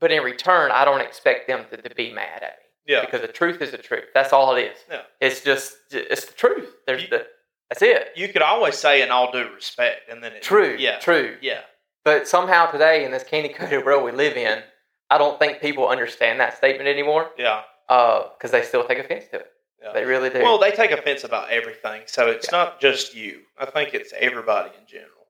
But 0.00 0.10
in 0.10 0.22
return, 0.22 0.70
I 0.72 0.84
don't 0.86 1.02
expect 1.02 1.46
them 1.46 1.66
to, 1.70 1.76
to 1.76 1.94
be 1.94 2.10
mad 2.12 2.42
at 2.42 2.56
me 2.58 2.94
Yeah. 2.94 3.02
because 3.02 3.20
the 3.20 3.28
truth 3.28 3.60
is 3.60 3.70
the 3.70 3.78
truth. 3.78 4.06
That's 4.14 4.32
all 4.32 4.56
it 4.56 4.62
is. 4.62 4.78
Yeah. 4.90 5.02
It's 5.20 5.42
just 5.42 5.74
it's 5.90 6.24
the 6.24 6.32
truth. 6.32 6.74
There's 6.86 7.02
You- 7.02 7.08
the 7.08 7.26
that's 7.68 7.82
it. 7.82 8.08
You 8.16 8.28
could 8.28 8.42
always 8.42 8.76
say 8.78 9.02
in 9.02 9.10
all 9.10 9.30
due 9.30 9.48
respect, 9.54 10.08
and 10.10 10.22
then 10.24 10.32
it, 10.32 10.42
True. 10.42 10.74
Yeah. 10.78 10.98
True. 10.98 11.36
Yeah. 11.42 11.60
But 12.04 12.26
somehow 12.26 12.66
today, 12.70 13.04
in 13.04 13.10
this 13.12 13.22
candy 13.24 13.50
coated 13.50 13.84
world 13.86 14.02
we 14.04 14.10
live 14.12 14.36
in, 14.36 14.62
I 15.10 15.18
don't 15.18 15.38
think 15.38 15.60
people 15.60 15.86
understand 15.88 16.40
that 16.40 16.56
statement 16.56 16.88
anymore 16.88 17.30
Yeah. 17.38 17.62
Uh, 17.88 18.28
because 18.32 18.50
they 18.52 18.62
still 18.62 18.84
take 18.88 18.98
offense 18.98 19.26
to 19.32 19.36
it. 19.40 19.50
Yeah. 19.82 19.92
They 19.92 20.04
really 20.04 20.30
do. 20.30 20.40
Well, 20.42 20.58
they 20.58 20.70
take 20.70 20.90
offense 20.90 21.24
about 21.24 21.50
everything, 21.50 22.02
so 22.06 22.28
it's 22.28 22.50
not 22.50 22.80
just 22.80 23.14
you. 23.14 23.40
I 23.58 23.66
think 23.66 23.94
it's 23.94 24.12
everybody 24.18 24.70
in 24.80 24.86
general. 24.86 25.26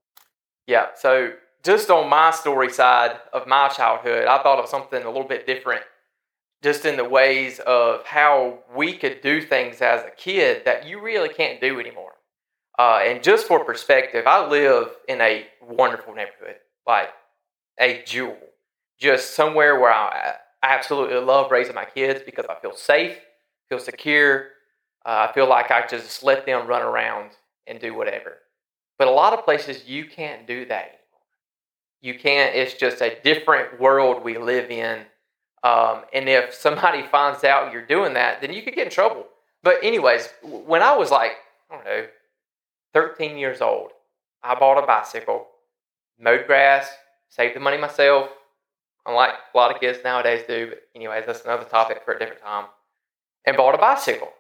Yeah. 0.67 0.87
So 0.97 1.33
just 1.65 1.91
on 1.91 2.09
my 2.09 2.31
story 2.31 2.71
side 2.71 3.19
of 3.33 3.47
my 3.47 3.69
childhood, 3.69 4.27
I 4.27 4.43
thought 4.43 4.59
of 4.59 4.69
something 4.69 5.03
a 5.03 5.11
little 5.11 5.29
bit 5.29 5.47
different, 5.47 5.83
just 6.63 6.85
in 6.85 6.97
the 6.97 7.05
ways 7.05 7.61
of 7.61 8.05
how 8.05 8.59
we 8.75 8.95
could 8.95 9.21
do 9.21 9.41
things 9.41 9.81
as 9.81 10.05
a 10.05 10.11
kid 10.11 10.65
that 10.65 10.87
you 10.87 11.01
really 11.01 11.29
can't 11.29 11.61
do 11.61 11.79
anymore. 11.79 12.13
Uh, 12.79 13.01
and 13.05 13.23
just 13.23 13.47
for 13.47 13.65
perspective, 13.65 14.27
I 14.27 14.47
live 14.47 14.89
in 15.09 15.21
a 15.21 15.47
wonderful 15.61 16.15
neighborhood, 16.15 16.57
like 16.87 17.11
a 17.79 18.03
jewel, 18.05 18.39
just 18.99 19.35
somewhere 19.35 19.79
where 19.79 19.93
I 19.93 20.35
absolutely 20.63 21.19
love 21.19 21.51
raising 21.51 21.75
my 21.75 21.85
kids 21.85 22.23
because 22.25 22.47
I 22.49 22.55
feel 22.61 22.75
safe, 22.75 23.19
feel 23.69 23.79
secure. 23.79 24.49
Uh, 25.05 25.27
I 25.29 25.33
feel 25.33 25.49
like 25.49 25.71
I 25.71 25.87
just 25.87 26.23
let 26.23 26.47
them 26.47 26.67
run 26.67 26.83
around 26.83 27.31
and 27.67 27.79
do 27.79 27.95
whatever. 27.95 28.39
But 28.99 29.09
a 29.09 29.13
lot 29.13 29.33
of 29.33 29.45
places 29.45 29.87
you 29.87 30.07
can't 30.07 30.47
do 30.47 30.65
that. 30.67 31.02
You 32.03 32.19
can't. 32.19 32.55
It's 32.55 32.75
just 32.75 33.01
a 33.01 33.17
different 33.23 33.81
world 33.81 34.23
we 34.23 34.37
live 34.37 34.71
in. 34.71 35.07
Um, 35.63 36.03
and 36.13 36.29
if 36.29 36.53
somebody 36.53 37.03
finds 37.11 37.45
out 37.45 37.73
you're 37.73 37.87
doing 37.87 38.15
that, 38.15 38.41
then 38.41 38.53
you 38.53 38.63
could 38.63 38.75
get 38.75 38.87
in 38.87 38.93
trouble. 38.93 39.27
But 39.63 39.77
anyways, 39.83 40.29
when 40.43 40.83
I 40.83 40.97
was 40.97 41.11
like, 41.13 41.33
I 41.71 41.77
don't 41.77 41.85
know, 41.85 42.07
13 42.93 43.39
years 43.39 43.61
old, 43.61 43.93
I 44.43 44.57
bought 44.57 44.83
a 44.83 44.87
bicycle, 44.87 45.47
mowed 46.19 46.47
grass, 46.47 46.91
saved 47.29 47.55
the 47.55 47.61
money 47.61 47.79
myself, 47.79 48.29
unlike 49.07 49.31
a 49.55 49.57
lot 49.57 49.73
of 49.73 49.81
kids 49.81 50.01
nowadays 50.03 50.43
do. 50.49 50.71
But 50.71 50.83
anyways, 50.97 51.25
that's 51.27 51.45
another 51.45 51.65
topic 51.65 52.03
for 52.05 52.15
a 52.15 52.19
different 52.19 52.43
time. 52.43 52.67
And 53.47 53.57
bought 53.57 53.77
a 53.77 53.79
bicycle. 53.79 54.33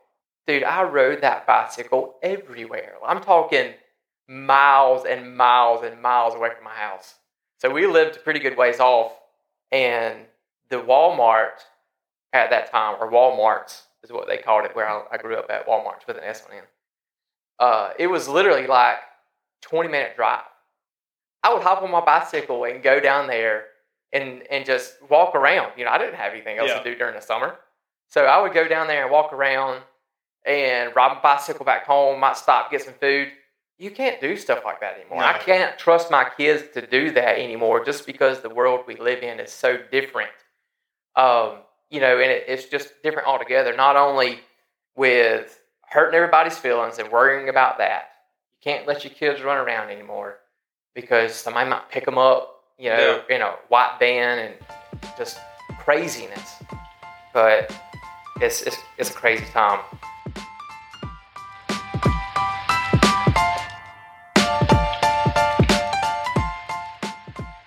Dude, 0.49 0.65
I 0.65 0.83
rode 0.83 1.21
that 1.21 1.47
bicycle 1.47 2.17
everywhere. 2.23 2.97
I'm 3.07 3.21
talking 3.21 3.75
miles 4.29 5.05
and 5.05 5.37
miles 5.37 5.85
and 5.85 6.03
miles 6.03 6.35
away 6.35 6.51
from 6.55 6.65
my 6.65 6.75
house. 6.75 7.15
So 7.63 7.71
we 7.71 7.87
lived 7.87 8.25
pretty 8.25 8.41
good 8.41 8.57
ways 8.57 8.81
off, 8.81 9.13
and 9.71 10.27
the 10.69 10.79
Walmart 10.79 11.61
at 12.33 12.51
that 12.51 12.73
time, 12.73 12.97
or 13.01 13.09
Walmarts 13.09 13.83
is 14.03 14.11
what 14.11 14.27
they 14.27 14.39
called 14.39 14.65
it, 14.65 14.75
where 14.75 14.89
I, 14.89 15.03
I 15.13 15.17
grew 15.17 15.37
up 15.37 15.49
at 15.49 15.65
Walmarts 15.65 16.05
with 16.09 16.17
an 16.17 16.25
S 16.25 16.43
on 16.51 16.57
it. 16.57 16.65
Uh, 17.61 17.91
it 18.01 18.09
was 18.09 18.27
literally 18.27 18.67
like 18.67 18.97
20 19.61 19.89
minute 19.89 20.17
drive. 20.17 20.43
I 21.45 21.55
would 21.55 21.63
hop 21.63 21.83
on 21.83 21.93
my 21.93 22.01
bicycle 22.01 22.65
and 22.65 22.83
go 22.83 22.99
down 22.99 23.29
there 23.29 23.67
and, 24.13 24.43
and 24.51 24.67
just 24.67 24.95
walk 25.09 25.37
around. 25.37 25.71
You 25.77 25.85
know, 25.85 25.93
I 25.93 25.99
didn't 25.99 26.17
have 26.17 26.33
anything 26.33 26.59
else 26.59 26.71
Yeah. 26.71 26.81
to 26.81 26.85
do 26.85 26.97
during 26.99 27.15
the 27.15 27.21
summer. 27.21 27.61
So 28.09 28.25
I 28.25 28.43
would 28.43 28.55
go 28.55 28.67
down 28.67 28.89
there 28.89 29.05
and 29.05 29.13
walk 29.13 29.33
around 29.33 29.83
and 30.45 30.91
ride 30.97 31.15
my 31.15 31.21
bicycle 31.23 31.65
back 31.65 31.87
home, 31.87 32.19
might 32.19 32.37
stop, 32.37 32.73
get 32.73 32.83
some 32.83 32.95
food. 32.95 33.29
You 33.79 33.91
can't 33.91 34.21
do 34.21 34.37
stuff 34.37 34.63
like 34.65 34.81
that 34.81 34.99
anymore. 35.01 35.25
I 35.25 35.39
can't 35.39 35.77
trust 35.79 36.11
my 36.11 36.29
kids 36.37 36.63
to 36.75 36.87
do 36.87 37.11
that 37.13 37.39
anymore 37.39 37.85
just 37.85 38.07
because 38.07 38.41
the 38.41 38.51
world 38.51 38.85
we 38.87 38.97
live 38.97 39.23
in 39.23 39.41
is 39.41 39.51
so 39.51 39.79
different. 39.91 40.31
Um, 41.17 41.59
you 41.91 42.01
know, 42.01 42.19
and 42.19 42.31
it, 42.31 42.45
it's 42.47 42.67
just 42.67 43.03
different 43.03 43.27
altogether, 43.29 43.75
not 43.77 43.97
only 43.97 44.41
with 44.97 45.61
hurting 45.83 46.15
everybody's 46.15 46.57
feelings 46.57 46.99
and 46.99 47.11
worrying 47.11 47.49
about 47.49 47.79
that. 47.79 48.11
You 48.53 48.73
can't 48.73 48.87
let 48.87 49.05
your 49.05 49.13
kids 49.13 49.43
run 49.43 49.59
around 49.59 49.91
anymore 49.91 50.39
because 50.95 51.35
somebody 51.35 51.69
might 51.69 51.91
pick 51.91 52.05
them 52.05 52.19
up, 52.19 52.63
you 52.79 52.89
know, 52.89 53.23
in 53.29 53.43
a 53.43 53.55
white 53.69 53.97
van 53.99 54.39
and 54.39 54.55
just 55.19 55.39
craziness. 55.79 56.63
But 57.35 57.75
it's, 58.41 58.63
it's, 58.63 58.77
it's 58.97 59.11
a 59.11 59.15
crazy 59.15 59.45
time. 59.53 59.81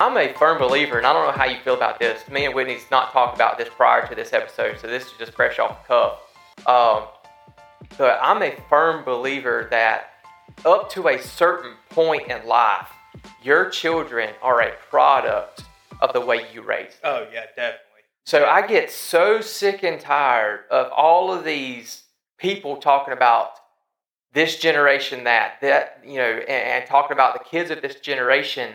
I'm 0.06 0.18
a 0.18 0.32
firm 0.34 0.60
believer, 0.60 1.00
and 1.00 1.08
I 1.08 1.14
don't 1.14 1.26
know 1.26 1.32
how 1.32 1.46
you 1.46 1.58
feel 1.62 1.74
about 1.74 1.98
this. 1.98 2.30
Me 2.30 2.46
and 2.46 2.54
Whitney's 2.54 2.86
not 2.92 3.12
talked 3.12 3.34
about 3.34 3.58
this 3.58 3.70
prior 3.70 4.08
to 4.08 4.14
this 4.14 4.34
episode, 4.34 4.78
so 4.80 4.86
this 4.86 5.08
is 5.08 5.14
just 5.18 5.34
fresh 5.34 5.58
off 5.58 5.82
the 5.82 5.88
cuff. 5.88 6.20
Um, 6.68 7.08
but 7.98 8.20
I'm 8.22 8.44
a 8.44 8.56
firm 8.70 9.04
believer 9.04 9.68
that 9.72 10.12
up 10.64 10.92
to 10.92 11.08
a 11.08 11.20
certain 11.20 11.74
point 11.90 12.30
in 12.30 12.46
life, 12.46 12.88
your 13.42 13.68
children 13.72 14.36
are 14.44 14.62
a 14.62 14.74
product 14.92 15.64
of 16.02 16.14
the 16.14 16.22
way 16.22 16.46
you 16.54 16.62
raise 16.62 16.92
them. 17.02 17.02
Oh 17.06 17.28
yeah, 17.34 17.48
definitely. 17.56 18.04
So 18.28 18.46
I 18.46 18.68
get 18.68 18.92
so 18.92 19.42
sick 19.42 19.82
and 19.82 20.00
tired 20.00 20.66
of 20.70 20.92
all 20.92 21.34
of 21.34 21.44
these 21.44 22.04
people 22.38 22.78
talking 22.78 23.14
about 23.16 23.54
this 24.34 24.60
generation 24.60 25.24
that 25.24 25.56
that 25.62 26.02
you 26.06 26.18
know 26.18 26.30
and, 26.30 26.48
and 26.48 26.86
talking 26.86 27.14
about 27.14 27.34
the 27.34 27.44
kids 27.44 27.72
of 27.72 27.82
this 27.82 27.96
generation 27.96 28.72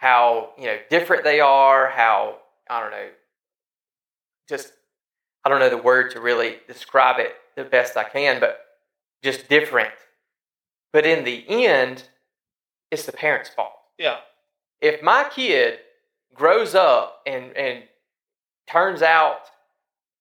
how 0.00 0.50
you 0.58 0.64
know 0.66 0.78
different 0.88 1.24
they 1.24 1.40
are 1.40 1.88
how 1.90 2.38
I 2.68 2.80
don't 2.80 2.90
know 2.90 3.08
just 4.48 4.72
I 5.44 5.48
don't 5.48 5.60
know 5.60 5.70
the 5.70 5.76
word 5.78 6.10
to 6.12 6.20
really 6.20 6.56
describe 6.66 7.18
it 7.20 7.34
the 7.56 7.64
best 7.64 7.96
I 7.96 8.04
can 8.04 8.40
but 8.40 8.58
just 9.22 9.48
different 9.48 9.92
but 10.92 11.04
in 11.06 11.24
the 11.24 11.44
end 11.48 12.04
it's 12.90 13.06
the 13.06 13.12
parents 13.12 13.48
fault 13.50 13.72
Yeah. 13.98 14.18
if 14.80 15.02
my 15.02 15.24
kid 15.30 15.78
grows 16.34 16.74
up 16.74 17.20
and 17.26 17.56
and 17.56 17.84
turns 18.66 19.02
out 19.02 19.40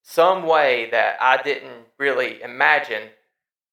some 0.04 0.44
way 0.48 0.90
that 0.90 1.18
I 1.22 1.40
didn't 1.44 1.86
really 2.00 2.42
imagine, 2.42 3.10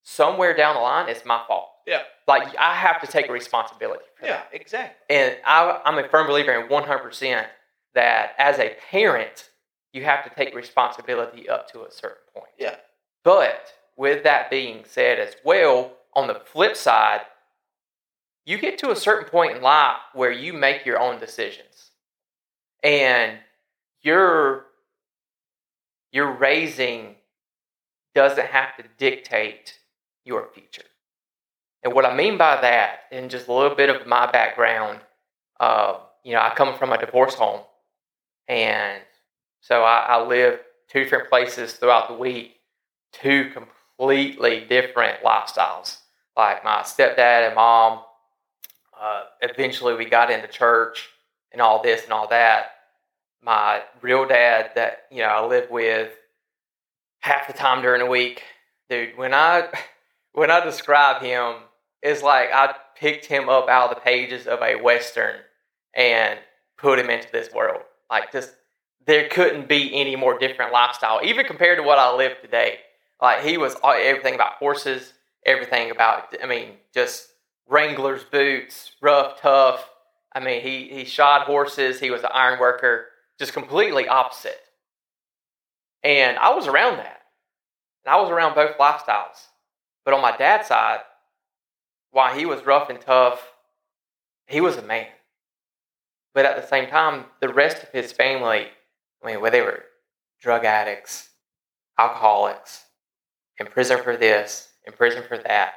somewhere 0.03 0.55
down 0.55 0.75
the 0.75 0.81
line, 0.81 1.09
it's 1.09 1.25
my 1.25 1.41
fault. 1.47 1.69
Yeah. 1.87 2.03
Like 2.27 2.55
I 2.57 2.73
have 2.73 2.99
to 3.01 3.07
take 3.07 3.29
responsibility 3.29 4.03
for 4.19 4.25
Yeah. 4.25 4.33
that. 4.37 4.49
Exactly. 4.51 5.15
And 5.15 5.37
I, 5.45 5.81
I'm 5.85 5.97
a 5.97 6.07
firm 6.09 6.27
believer 6.27 6.51
in 6.51 6.67
100% 6.67 7.45
that 7.95 8.31
as 8.37 8.59
a 8.59 8.75
parent, 8.91 9.49
you 9.93 10.03
have 10.03 10.23
to 10.25 10.29
take 10.35 10.53
responsibility 10.53 11.47
up 11.49 11.71
to 11.71 11.83
a 11.83 11.91
certain 11.91 12.23
point. 12.33 12.51
Yeah. 12.57 12.75
But 13.23 13.73
with 13.95 14.23
that 14.23 14.49
being 14.49 14.83
said 14.85 15.19
as 15.19 15.35
well, 15.43 15.93
on 16.13 16.27
the 16.27 16.35
flip 16.35 16.75
side, 16.75 17.21
you 18.45 18.57
get 18.57 18.77
to 18.79 18.91
a 18.91 18.95
certain 18.95 19.29
point 19.29 19.55
in 19.55 19.61
life 19.61 19.97
where 20.13 20.31
you 20.31 20.53
make 20.53 20.85
your 20.85 20.99
own 20.99 21.19
decisions. 21.19 21.91
And 22.83 23.37
your 24.01 24.65
your 26.11 26.31
raising 26.31 27.15
doesn't 28.15 28.47
have 28.47 28.75
to 28.77 28.83
dictate 28.97 29.79
your 30.23 30.47
future. 30.53 30.83
And 31.87 31.95
what 31.95 32.05
I 32.05 32.13
mean 32.13 32.37
by 32.37 32.59
that, 32.59 33.03
and 33.13 33.31
just 33.31 33.47
a 33.47 33.53
little 33.53 33.73
bit 33.73 33.89
of 33.89 34.05
my 34.05 34.29
background, 34.29 34.99
uh, 35.57 35.99
you 36.21 36.33
know, 36.33 36.41
I 36.41 36.53
come 36.53 36.77
from 36.77 36.91
a 36.91 36.97
divorce 36.97 37.33
home, 37.33 37.61
and 38.49 39.01
so 39.61 39.83
I, 39.83 39.99
I 39.99 40.27
live 40.27 40.59
two 40.89 41.05
different 41.05 41.29
places 41.29 41.71
throughout 41.71 42.09
the 42.09 42.13
week, 42.13 42.57
two 43.13 43.51
completely 43.51 44.65
different 44.67 45.23
lifestyles. 45.23 45.99
Like 46.35 46.61
my 46.65 46.81
stepdad 46.81 47.47
and 47.47 47.55
mom, 47.55 48.01
uh, 48.99 49.23
eventually 49.41 49.95
we 49.95 50.09
got 50.09 50.29
into 50.29 50.49
church 50.49 51.07
and 51.53 51.61
all 51.61 51.81
this 51.81 52.03
and 52.03 52.11
all 52.11 52.27
that. 52.27 52.71
My 53.41 53.83
real 54.01 54.27
dad 54.27 54.71
that 54.75 55.03
you 55.09 55.19
know 55.19 55.29
I 55.29 55.45
live 55.45 55.71
with 55.71 56.11
half 57.21 57.47
the 57.47 57.53
time 57.53 57.81
during 57.81 58.03
the 58.03 58.11
week, 58.11 58.43
dude. 58.89 59.17
When 59.17 59.33
I 59.33 59.69
when 60.33 60.51
I 60.51 60.59
describe 60.65 61.21
him, 61.21 61.55
it's 62.01 62.23
like 62.23 62.49
I 62.53 62.75
picked 62.95 63.25
him 63.25 63.49
up 63.49 63.67
out 63.69 63.89
of 63.89 63.95
the 63.95 64.01
pages 64.01 64.47
of 64.47 64.61
a 64.61 64.75
western 64.75 65.35
and 65.95 66.39
put 66.77 66.99
him 66.99 67.09
into 67.09 67.31
this 67.31 67.51
world. 67.53 67.81
Like 68.09 68.31
just 68.31 68.53
there 69.05 69.27
couldn't 69.29 69.67
be 69.67 69.95
any 69.95 70.15
more 70.15 70.37
different 70.37 70.71
lifestyle, 70.73 71.21
even 71.23 71.45
compared 71.45 71.77
to 71.77 71.83
what 71.83 71.97
I 71.97 72.13
live 72.15 72.41
today. 72.41 72.79
Like 73.21 73.43
he 73.43 73.57
was 73.57 73.75
everything 73.83 74.35
about 74.35 74.53
horses, 74.53 75.13
everything 75.45 75.91
about. 75.91 76.35
I 76.41 76.45
mean, 76.45 76.73
just 76.93 77.29
Wrangler's 77.67 78.23
boots, 78.23 78.91
rough, 79.01 79.41
tough. 79.41 79.89
I 80.33 80.39
mean, 80.39 80.61
he 80.61 80.89
he 80.89 81.05
shod 81.05 81.43
horses. 81.43 81.99
He 81.99 82.11
was 82.11 82.23
an 82.23 82.29
iron 82.33 82.59
worker, 82.59 83.07
just 83.39 83.53
completely 83.53 84.07
opposite. 84.07 84.59
And 86.03 86.37
I 86.37 86.53
was 86.53 86.67
around 86.67 86.97
that, 86.97 87.21
and 88.05 88.13
I 88.13 88.21
was 88.21 88.29
around 88.29 88.55
both 88.55 88.77
lifestyles. 88.77 89.47
But 90.05 90.13
on 90.13 90.21
my 90.21 90.35
dad's 90.37 90.67
side, 90.67 90.99
while 92.11 92.33
he 92.33 92.45
was 92.45 92.65
rough 92.65 92.89
and 92.89 92.99
tough, 92.99 93.53
he 94.47 94.61
was 94.61 94.77
a 94.77 94.81
man. 94.81 95.07
But 96.33 96.45
at 96.45 96.61
the 96.61 96.67
same 96.67 96.89
time, 96.89 97.25
the 97.41 97.49
rest 97.49 97.83
of 97.83 97.89
his 97.89 98.11
family, 98.11 98.67
I 99.23 99.27
mean, 99.27 99.41
where 99.41 99.51
they 99.51 99.61
were 99.61 99.83
drug 100.41 100.65
addicts, 100.65 101.29
alcoholics, 101.97 102.85
in 103.59 103.67
prison 103.67 104.01
for 104.03 104.15
this, 104.15 104.69
in 104.85 104.93
prison 104.93 105.23
for 105.27 105.37
that. 105.37 105.73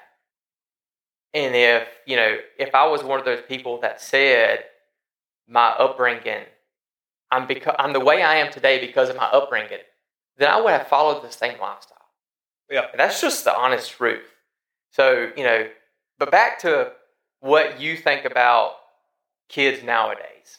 And 1.33 1.55
if, 1.55 1.89
you 2.07 2.17
know, 2.17 2.37
if 2.59 2.75
I 2.75 2.87
was 2.87 3.03
one 3.03 3.19
of 3.19 3.25
those 3.25 3.43
people 3.49 3.81
that 3.81 4.01
said 4.01 4.65
my 5.49 5.69
upbringing, 5.69 6.45
I'm, 7.31 7.47
beca- 7.47 7.77
I'm 7.79 7.93
the 7.93 8.01
way 8.01 8.23
I 8.23 8.37
am 8.37 8.53
today 8.53 8.85
because 8.85 9.09
of 9.09 9.17
my 9.17 9.27
upbringing, 9.27 9.79
then 10.37 10.51
I 10.51 10.61
would 10.61 10.73
have 10.73 10.89
followed 10.89 11.23
the 11.23 11.31
same 11.31 11.59
lifestyle. 11.61 11.99
Yeah. 12.71 12.87
And 12.91 13.01
that's 13.01 13.21
just 13.21 13.45
the 13.45 13.57
honest 13.57 13.93
truth. 13.93 14.27
So, 14.91 15.31
you 15.37 15.45
know, 15.45 15.69
but 16.21 16.31
back 16.31 16.61
to 16.61 16.93
what 17.41 17.81
you 17.81 17.97
think 17.97 18.25
about 18.25 18.75
kids 19.49 19.83
nowadays. 19.83 20.59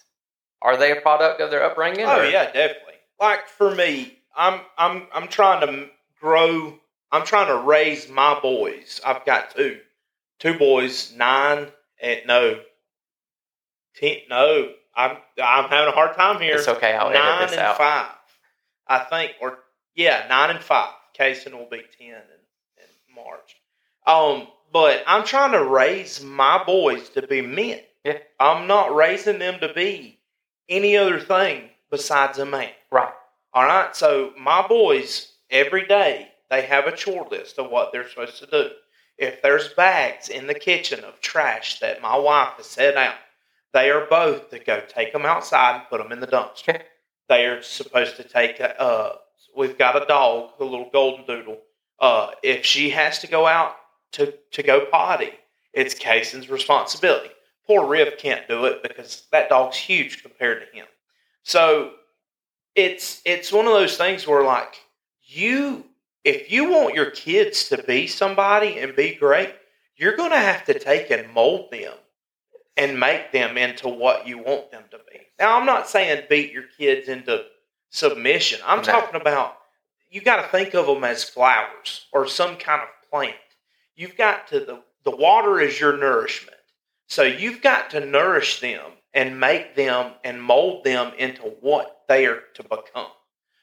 Are 0.61 0.75
they 0.75 0.91
a 0.91 0.99
product 0.99 1.39
of 1.39 1.49
their 1.49 1.63
upbringing? 1.63 2.05
Oh 2.05 2.19
or- 2.19 2.25
yeah, 2.25 2.45
definitely. 2.45 2.95
Like 3.19 3.47
for 3.47 3.73
me, 3.73 4.17
I'm 4.35 4.61
I'm 4.77 5.07
I'm 5.13 5.27
trying 5.27 5.65
to 5.65 5.87
grow. 6.19 6.77
I'm 7.11 7.25
trying 7.25 7.47
to 7.47 7.57
raise 7.57 8.09
my 8.09 8.39
boys. 8.39 8.99
I've 9.05 9.25
got 9.25 9.55
two, 9.55 9.79
two 10.39 10.57
boys, 10.57 11.13
nine 11.15 11.67
and 12.01 12.21
no, 12.25 12.59
ten. 13.95 14.17
No, 14.29 14.69
I'm 14.95 15.17
I'm 15.41 15.69
having 15.69 15.89
a 15.89 15.95
hard 15.95 16.15
time 16.15 16.41
here. 16.41 16.55
It's 16.55 16.67
okay. 16.67 16.93
I'll 16.93 17.11
nine 17.11 17.37
edit 17.37 17.49
this 17.49 17.57
and 17.57 17.67
out. 17.67 17.77
five, 17.77 18.11
I 18.87 18.99
think, 18.99 19.33
or 19.39 19.59
yeah, 19.95 20.25
nine 20.29 20.49
and 20.49 20.59
five. 20.59 20.93
Kaysen 21.17 21.53
will 21.53 21.69
be 21.69 21.83
ten 21.97 22.07
in, 22.07 22.13
in 22.13 23.15
March. 23.15 23.55
Um, 24.07 24.47
but 24.71 25.03
I'm 25.05 25.25
trying 25.25 25.51
to 25.51 25.63
raise 25.63 26.23
my 26.23 26.63
boys 26.63 27.09
to 27.09 27.25
be 27.27 27.41
men. 27.41 27.81
Yeah. 28.03 28.19
I'm 28.39 28.67
not 28.67 28.95
raising 28.95 29.39
them 29.39 29.59
to 29.59 29.73
be 29.73 30.19
any 30.69 30.97
other 30.97 31.19
thing 31.19 31.69
besides 31.89 32.39
a 32.39 32.45
man. 32.45 32.71
Right. 32.91 33.13
All 33.53 33.65
right. 33.65 33.95
So 33.95 34.33
my 34.39 34.67
boys 34.67 35.33
every 35.49 35.85
day 35.85 36.29
they 36.49 36.63
have 36.63 36.87
a 36.87 36.95
chore 36.95 37.27
list 37.29 37.59
of 37.59 37.69
what 37.69 37.91
they're 37.91 38.09
supposed 38.09 38.39
to 38.39 38.47
do. 38.47 38.69
If 39.17 39.41
there's 39.41 39.73
bags 39.73 40.29
in 40.29 40.47
the 40.47 40.53
kitchen 40.53 41.03
of 41.03 41.21
trash 41.21 41.79
that 41.79 42.01
my 42.01 42.17
wife 42.17 42.53
has 42.57 42.65
set 42.65 42.97
out, 42.97 43.15
they 43.73 43.89
are 43.89 44.05
both 44.05 44.49
to 44.49 44.59
go 44.59 44.81
take 44.87 45.13
them 45.13 45.25
outside 45.25 45.75
and 45.75 45.87
put 45.89 46.01
them 46.01 46.11
in 46.11 46.19
the 46.19 46.27
dumpster. 46.27 46.69
Okay. 46.69 46.83
They 47.29 47.45
are 47.45 47.61
supposed 47.61 48.17
to 48.17 48.23
take. 48.23 48.59
A, 48.59 48.81
uh, 48.81 49.15
we've 49.55 49.77
got 49.77 50.01
a 50.01 50.05
dog, 50.05 50.51
a 50.59 50.65
little 50.65 50.89
golden 50.91 51.25
doodle. 51.25 51.59
Uh, 51.99 52.31
if 52.43 52.65
she 52.65 52.89
has 52.89 53.19
to 53.19 53.27
go 53.27 53.45
out 53.47 53.75
to 54.13 54.33
to 54.51 54.63
go 54.63 54.85
potty, 54.85 55.31
it's 55.73 55.93
Kaysen's 55.93 56.49
responsibility. 56.49 57.29
Poor 57.65 57.85
Riv 57.87 58.17
can't 58.17 58.47
do 58.47 58.65
it 58.65 58.83
because 58.83 59.23
that 59.31 59.49
dog's 59.49 59.77
huge 59.77 60.21
compared 60.21 60.67
to 60.67 60.75
him. 60.75 60.85
So 61.43 61.91
it's 62.75 63.21
it's 63.25 63.51
one 63.51 63.65
of 63.67 63.73
those 63.73 63.97
things 63.97 64.27
where 64.27 64.43
like 64.43 64.75
you 65.23 65.85
if 66.23 66.51
you 66.51 66.69
want 66.69 66.95
your 66.95 67.09
kids 67.11 67.69
to 67.69 67.81
be 67.83 68.07
somebody 68.07 68.79
and 68.79 68.95
be 68.95 69.15
great, 69.15 69.53
you're 69.95 70.15
going 70.15 70.31
to 70.31 70.37
have 70.37 70.63
to 70.65 70.77
take 70.77 71.09
and 71.09 71.31
mold 71.33 71.71
them 71.71 71.93
and 72.77 72.99
make 72.99 73.31
them 73.31 73.57
into 73.57 73.87
what 73.87 74.27
you 74.27 74.37
want 74.37 74.71
them 74.71 74.83
to 74.91 74.97
be. 75.11 75.19
Now, 75.39 75.59
I'm 75.59 75.65
not 75.65 75.89
saying 75.89 76.25
beat 76.29 76.51
your 76.51 76.65
kids 76.77 77.07
into 77.07 77.45
submission. 77.89 78.59
I'm 78.65 78.77
No. 78.79 78.83
talking 78.83 79.19
about 79.19 79.57
you 80.11 80.21
got 80.21 80.41
to 80.41 80.47
think 80.49 80.75
of 80.75 80.85
them 80.85 81.03
as 81.03 81.23
flowers 81.23 82.05
or 82.11 82.27
some 82.27 82.57
kind 82.57 82.81
of 82.81 82.89
plant. 83.09 83.35
You've 83.95 84.17
got 84.17 84.47
to 84.49 84.59
the 84.59 84.83
the 85.03 85.15
water 85.15 85.59
is 85.59 85.79
your 85.79 85.97
nourishment. 85.97 86.57
So 87.07 87.23
you've 87.23 87.61
got 87.61 87.89
to 87.91 88.05
nourish 88.05 88.59
them 88.59 88.85
and 89.13 89.39
make 89.39 89.75
them 89.75 90.13
and 90.23 90.41
mold 90.41 90.83
them 90.83 91.11
into 91.17 91.41
what 91.41 92.03
they 92.07 92.25
are 92.25 92.41
to 92.53 92.63
become. 92.63 93.11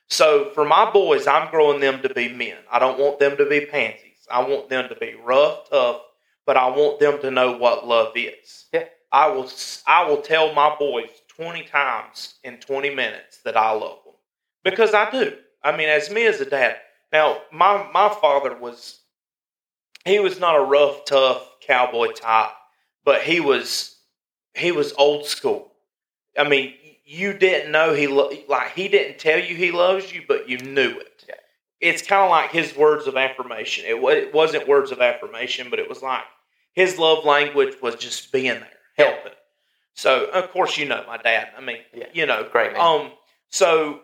So 0.09 0.51
for 0.55 0.65
my 0.65 0.91
boys, 0.91 1.27
I'm 1.27 1.51
growing 1.51 1.81
them 1.81 2.03
to 2.03 2.13
be 2.13 2.29
men. 2.29 2.57
I 2.71 2.79
don't 2.79 2.99
want 2.99 3.19
them 3.19 3.37
to 3.37 3.47
be 3.47 3.67
pansies. 3.67 4.27
I 4.31 4.43
want 4.43 4.69
them 4.69 4.89
to 4.89 4.97
be 4.97 5.15
rough, 5.15 5.71
tough, 5.71 6.03
but 6.47 6.57
I 6.57 6.69
want 6.69 6.99
them 6.99 7.21
to 7.21 7.31
know 7.31 7.57
what 7.57 7.87
love 7.87 8.13
is. 8.17 8.67
Yeah. 8.73 8.85
I 9.11 9.29
will 9.29 9.51
I 9.87 10.09
will 10.09 10.21
tell 10.21 10.55
my 10.55 10.75
boys 10.79 11.09
20 11.29 11.65
times 11.65 12.35
in 12.45 12.59
20 12.59 12.95
minutes 12.95 13.39
that 13.45 13.57
I 13.57 13.71
love 13.73 14.01
them. 14.05 14.15
Because 14.65 14.93
I 14.93 15.11
do. 15.11 15.37
I 15.63 15.77
mean, 15.77 15.89
as 15.89 16.11
me 16.11 16.27
as 16.27 16.41
a 16.41 16.45
dad. 16.45 16.77
Now, 17.13 17.39
my 17.51 17.89
my 17.93 18.15
father 18.21 18.55
was 18.59 19.01
he 20.05 20.19
was 20.19 20.39
not 20.41 20.57
a 20.57 20.63
rough, 20.65 21.05
tough 21.05 21.49
cowboy 21.61 22.13
type, 22.13 22.51
but 23.05 23.23
he 23.23 23.41
was 23.41 23.97
he 24.55 24.73
was 24.73 24.93
old 24.99 25.27
school. 25.27 25.73
I 26.37 26.49
mean, 26.49 26.75
you 27.05 27.33
didn't 27.33 27.71
know 27.73 27.95
he 27.95 28.07
lo- 28.07 28.31
like 28.49 28.73
he 28.73 28.89
didn't 28.89 29.19
tell 29.19 29.39
you 29.39 29.55
he 29.55 29.71
loves 29.71 30.13
you, 30.13 30.23
but 30.27 30.49
you 30.49 30.59
knew 30.59 30.99
it. 30.99 31.25
Yeah. 31.29 31.35
It's 31.81 32.03
kind 32.07 32.23
of 32.25 32.31
like 32.31 32.51
his 32.51 32.77
words 32.77 33.07
of 33.07 33.17
affirmation. 33.17 33.85
It, 33.87 34.01
wa- 34.01 34.11
it 34.11 34.35
wasn't 34.35 34.67
words 34.69 34.91
of 34.91 35.01
affirmation, 35.01 35.69
but 35.71 35.79
it 35.79 35.89
was 35.89 36.03
like 36.03 36.25
his 36.75 36.99
love 36.99 37.25
language 37.25 37.75
was 37.83 37.95
just 37.97 38.33
being 38.33 38.61
there, 38.61 38.69
helping. 38.97 39.33
So, 39.95 40.27
of 40.31 40.51
course, 40.53 40.77
you 40.79 40.87
know 40.87 41.03
my 41.07 41.17
dad. 41.19 41.49
I 41.57 41.61
mean, 41.61 41.79
Yeah. 41.95 42.07
you 42.13 42.27
know, 42.27 42.49
Great 42.51 42.73
man. 42.73 42.81
um, 42.81 43.11
so 43.51 44.01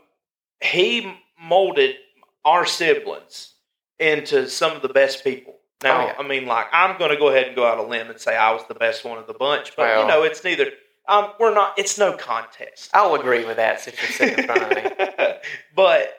he 0.60 1.14
molded 1.40 1.96
our 2.44 2.66
siblings 2.66 3.54
into 3.98 4.48
some 4.48 4.74
of 4.74 4.82
the 4.82 4.88
best 4.88 5.22
people. 5.24 5.54
Now, 5.84 6.00
Oh, 6.02 6.06
yeah. 6.06 6.14
I 6.18 6.22
mean, 6.26 6.46
like 6.46 6.66
I'm 6.72 6.98
going 6.98 7.10
to 7.10 7.16
go 7.16 7.28
ahead 7.28 7.46
and 7.46 7.54
go 7.54 7.64
out 7.66 7.78
on 7.78 7.84
a 7.84 7.88
limb 7.88 8.10
and 8.10 8.18
say 8.18 8.36
I 8.36 8.52
was 8.52 8.62
the 8.66 8.74
best 8.74 9.04
one 9.04 9.18
of 9.18 9.26
the 9.28 9.34
bunch, 9.34 9.76
but 9.76 10.00
you 10.00 10.08
know, 10.08 10.22
it's 10.24 10.42
neither. 10.42 10.72
Um, 11.06 11.32
we're 11.38 11.54
not. 11.54 11.78
It's 11.78 11.98
no 11.98 12.16
contest. 12.16 12.90
I'll 12.94 13.14
agree 13.14 13.44
with 13.44 13.56
that 13.56 13.80
since 13.80 14.00
you're 14.00 14.10
sitting 14.10 14.38
in 14.38 14.46
front 14.46 14.62
of 14.62 14.70
me. 14.70 15.26
but 15.76 16.16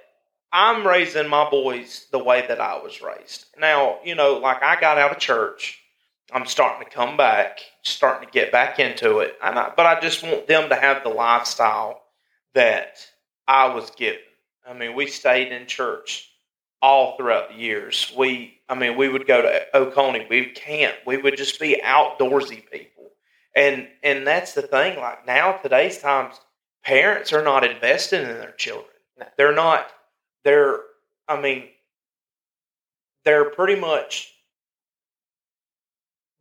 I'm 0.53 0.87
raising 0.87 1.27
my 1.27 1.49
boys 1.49 2.05
the 2.11 2.23
way 2.23 2.45
that 2.47 2.61
I 2.61 2.77
was 2.81 3.01
raised. 3.01 3.45
Now, 3.59 3.97
you 4.05 4.15
know, 4.15 4.37
like 4.37 4.63
I 4.63 4.79
got 4.79 4.97
out 4.97 5.11
of 5.11 5.17
church. 5.17 5.81
I'm 6.31 6.45
starting 6.45 6.87
to 6.87 6.91
come 6.91 7.17
back, 7.17 7.59
starting 7.83 8.27
to 8.27 8.31
get 8.31 8.51
back 8.51 8.79
into 8.79 9.19
it. 9.19 9.35
And 9.43 9.59
I, 9.59 9.71
but 9.75 9.85
I 9.85 9.99
just 9.99 10.23
want 10.23 10.47
them 10.47 10.69
to 10.69 10.75
have 10.75 11.03
the 11.03 11.09
lifestyle 11.09 12.01
that 12.53 12.97
I 13.47 13.73
was 13.73 13.91
given. 13.91 14.19
I 14.67 14.73
mean, 14.73 14.95
we 14.95 15.07
stayed 15.07 15.51
in 15.51 15.67
church 15.67 16.29
all 16.85 17.17
throughout 17.17 17.49
the 17.49 17.55
years. 17.55 18.13
We, 18.15 18.59
I 18.69 18.75
mean, 18.75 18.95
we 18.95 19.09
would 19.09 19.25
go 19.25 19.41
to 19.41 19.65
Oconee. 19.75 20.27
We 20.29 20.41
would 20.41 20.55
camp. 20.55 20.95
We 21.07 21.17
would 21.17 21.35
just 21.35 21.59
be 21.59 21.81
outdoorsy 21.83 22.69
people. 22.71 23.09
And 23.55 23.87
and 24.03 24.27
that's 24.27 24.53
the 24.53 24.61
thing. 24.61 24.99
Like 24.99 25.25
now, 25.25 25.53
today's 25.53 25.97
times, 25.97 26.35
parents 26.83 27.33
are 27.33 27.43
not 27.43 27.63
investing 27.65 28.21
in 28.21 28.27
their 28.27 28.51
children. 28.51 28.91
They're 29.37 29.55
not. 29.55 29.87
They're. 30.43 30.79
I 31.27 31.41
mean, 31.41 31.63
they're 33.23 33.49
pretty 33.49 33.79
much. 33.79 34.31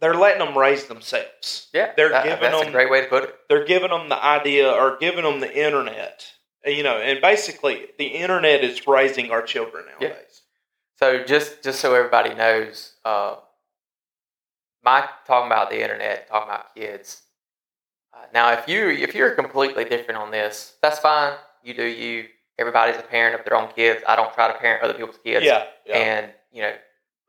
They're 0.00 0.14
letting 0.14 0.44
them 0.44 0.58
raise 0.58 0.84
themselves. 0.86 1.68
Yeah, 1.72 1.92
They're 1.96 2.10
that- 2.10 2.24
giving 2.24 2.40
that's 2.42 2.58
them- 2.58 2.68
a 2.68 2.72
great 2.72 2.90
way 2.90 3.00
to 3.02 3.06
put 3.06 3.24
it. 3.24 3.34
They're 3.48 3.64
giving 3.64 3.88
them 3.90 4.10
the 4.10 4.22
idea 4.22 4.70
or 4.70 4.98
giving 4.98 5.24
them 5.24 5.40
the 5.40 5.50
internet. 5.66 6.26
You 6.66 6.82
know, 6.82 6.96
and 6.98 7.20
basically, 7.20 7.86
the 7.98 8.06
internet 8.06 8.64
is 8.64 8.86
raising 8.86 9.30
our 9.30 9.42
children 9.42 9.84
nowadays. 9.86 10.10
Yeah. 10.10 11.18
So 11.18 11.24
just 11.24 11.62
just 11.62 11.80
so 11.80 11.94
everybody 11.94 12.34
knows, 12.34 12.94
uh, 13.04 13.36
Mike 14.82 15.08
talking 15.26 15.46
about 15.50 15.70
the 15.70 15.82
internet, 15.82 16.28
talking 16.28 16.48
about 16.48 16.74
kids. 16.74 17.22
Uh, 18.14 18.24
now, 18.32 18.52
if 18.52 18.68
you 18.68 18.88
if 18.88 19.14
you're 19.14 19.32
completely 19.32 19.84
different 19.84 20.20
on 20.20 20.30
this, 20.30 20.74
that's 20.80 20.98
fine. 20.98 21.34
You 21.62 21.74
do 21.74 21.84
you. 21.84 22.26
Everybody's 22.58 22.96
a 22.96 23.02
parent 23.02 23.38
of 23.38 23.44
their 23.44 23.56
own 23.58 23.68
kids. 23.74 24.02
I 24.06 24.14
don't 24.14 24.32
try 24.32 24.46
to 24.50 24.56
parent 24.58 24.84
other 24.84 24.94
people's 24.94 25.18
kids. 25.24 25.44
Yeah, 25.44 25.64
yeah. 25.86 25.96
and 25.96 26.30
you 26.54 26.62
know 26.62 26.72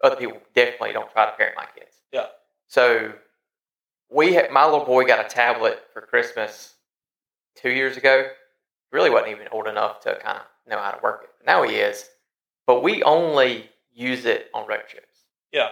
other 0.03 0.15
people 0.15 0.37
definitely 0.53 0.93
don't 0.93 1.11
try 1.11 1.25
to 1.25 1.31
parent 1.31 1.55
my 1.57 1.65
kids 1.77 1.95
Yeah. 2.13 2.27
so 2.67 3.11
we 4.09 4.33
had, 4.33 4.51
my 4.51 4.63
little 4.65 4.85
boy 4.85 5.03
got 5.03 5.25
a 5.25 5.27
tablet 5.27 5.83
for 5.91 6.01
christmas 6.01 6.75
two 7.55 7.71
years 7.71 7.97
ago 7.97 8.27
really 8.91 9.09
wasn't 9.09 9.31
even 9.31 9.47
old 9.51 9.67
enough 9.67 9.99
to 10.01 10.17
kind 10.23 10.37
of 10.37 10.45
know 10.67 10.79
how 10.79 10.91
to 10.91 10.99
work 11.01 11.21
it. 11.23 11.29
Now 11.45 11.63
he 11.63 11.75
is 11.75 12.09
but 12.67 12.81
we 12.81 13.03
only 13.03 13.69
use 13.93 14.25
it 14.25 14.49
on 14.53 14.67
road 14.67 14.83
trips. 14.89 15.19
Yeah, 15.51 15.69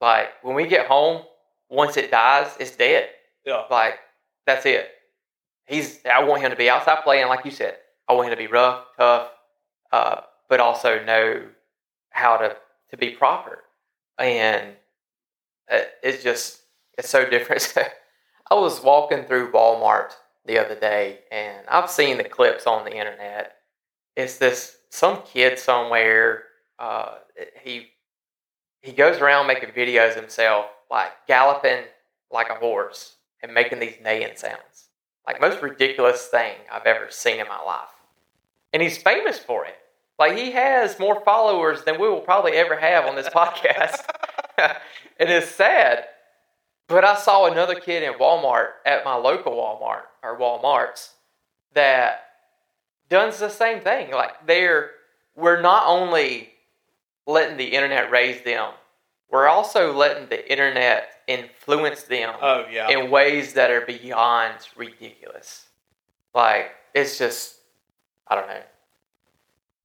like 0.00 0.28
when 0.42 0.54
we 0.54 0.66
get 0.66 0.86
home 0.86 1.22
once 1.70 1.96
it 1.96 2.10
dies 2.10 2.54
it's 2.60 2.76
dead. 2.76 3.08
Yeah, 3.44 3.62
like 3.70 3.98
that's 4.46 4.66
it. 4.66 4.90
He's 5.66 6.00
i 6.04 6.22
want 6.22 6.42
him 6.42 6.50
to 6.50 6.56
be 6.56 6.68
outside 6.68 7.02
playing 7.04 7.28
like 7.28 7.44
you 7.44 7.50
said. 7.50 7.76
I 8.08 8.12
want 8.12 8.28
him 8.28 8.32
to 8.32 8.36
be 8.36 8.46
rough 8.46 8.84
tough 8.98 9.30
uh, 9.92 10.20
but 10.48 10.60
also 10.60 11.02
know 11.04 11.42
how 12.10 12.36
to 12.36 12.56
to 12.90 12.96
be 12.96 13.10
proper. 13.10 13.64
And 14.18 14.74
It's 16.02 16.22
just 16.22 16.60
it's 16.98 17.08
so 17.08 17.28
different. 17.28 17.74
I 18.50 18.54
was 18.54 18.82
walking 18.82 19.24
through 19.24 19.52
Walmart 19.52 20.12
the 20.46 20.58
other 20.58 20.78
day, 20.78 21.20
and 21.30 21.66
I've 21.68 21.90
seen 21.90 22.18
the 22.18 22.24
clips 22.24 22.66
on 22.66 22.84
the 22.84 22.92
internet. 22.96 23.56
It's 24.16 24.36
this 24.36 24.76
some 24.90 25.22
kid 25.22 25.58
somewhere. 25.58 26.44
Uh, 26.78 27.16
he 27.62 27.88
he 28.82 28.92
goes 28.92 29.18
around 29.18 29.46
making 29.46 29.70
videos 29.70 30.14
himself, 30.14 30.66
like 30.90 31.12
galloping 31.26 31.84
like 32.30 32.50
a 32.50 32.54
horse 32.54 33.16
and 33.42 33.54
making 33.54 33.78
these 33.78 33.96
neighing 34.02 34.36
sounds, 34.36 34.88
like 35.26 35.40
most 35.40 35.62
ridiculous 35.62 36.26
thing 36.26 36.54
I've 36.70 36.86
ever 36.86 37.06
seen 37.10 37.40
in 37.40 37.48
my 37.48 37.62
life. 37.62 37.88
And 38.72 38.82
he's 38.82 38.98
famous 38.98 39.38
for 39.38 39.64
it. 39.64 39.76
Like 40.18 40.36
he 40.36 40.52
has 40.52 40.98
more 40.98 41.22
followers 41.24 41.82
than 41.84 42.00
we 42.00 42.08
will 42.08 42.20
probably 42.20 42.52
ever 42.52 42.78
have 42.78 43.06
on 43.06 43.16
this 43.16 43.28
podcast. 43.28 44.02
and 44.58 45.30
it's 45.30 45.48
sad. 45.48 46.06
But 46.86 47.04
I 47.04 47.16
saw 47.16 47.46
another 47.46 47.74
kid 47.74 48.02
in 48.02 48.12
Walmart 48.14 48.68
at 48.84 49.04
my 49.04 49.14
local 49.16 49.52
Walmart 49.52 50.02
or 50.22 50.38
Walmarts 50.38 51.10
that 51.72 52.24
does 53.08 53.38
the 53.38 53.48
same 53.48 53.80
thing. 53.80 54.10
Like 54.12 54.46
they're 54.46 54.90
we're 55.36 55.60
not 55.60 55.84
only 55.86 56.50
letting 57.26 57.56
the 57.56 57.64
internet 57.64 58.10
raise 58.10 58.42
them, 58.44 58.70
we're 59.30 59.48
also 59.48 59.92
letting 59.92 60.28
the 60.28 60.50
internet 60.50 61.08
influence 61.26 62.02
them 62.02 62.34
Oh 62.40 62.66
yeah. 62.70 62.90
in 62.90 63.10
ways 63.10 63.54
that 63.54 63.70
are 63.70 63.80
beyond 63.80 64.54
ridiculous. 64.76 65.66
Like 66.34 66.72
it's 66.94 67.18
just, 67.18 67.56
I 68.28 68.34
don't 68.34 68.46
know. 68.46 68.60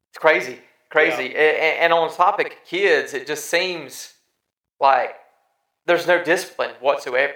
It's 0.10 0.18
crazy, 0.20 0.60
crazy. 0.90 1.34
A- 1.34 1.80
And, 1.82 1.94
on 1.94 2.10
the 2.10 2.14
topic 2.16 2.48
of 2.48 2.66
kids, 2.70 3.14
it 3.14 3.26
just 3.26 3.46
seems 3.46 4.14
like 4.80 5.16
there's 5.90 6.08
no 6.08 6.24
discipline 6.24 6.72
whatsoever. 6.80 7.34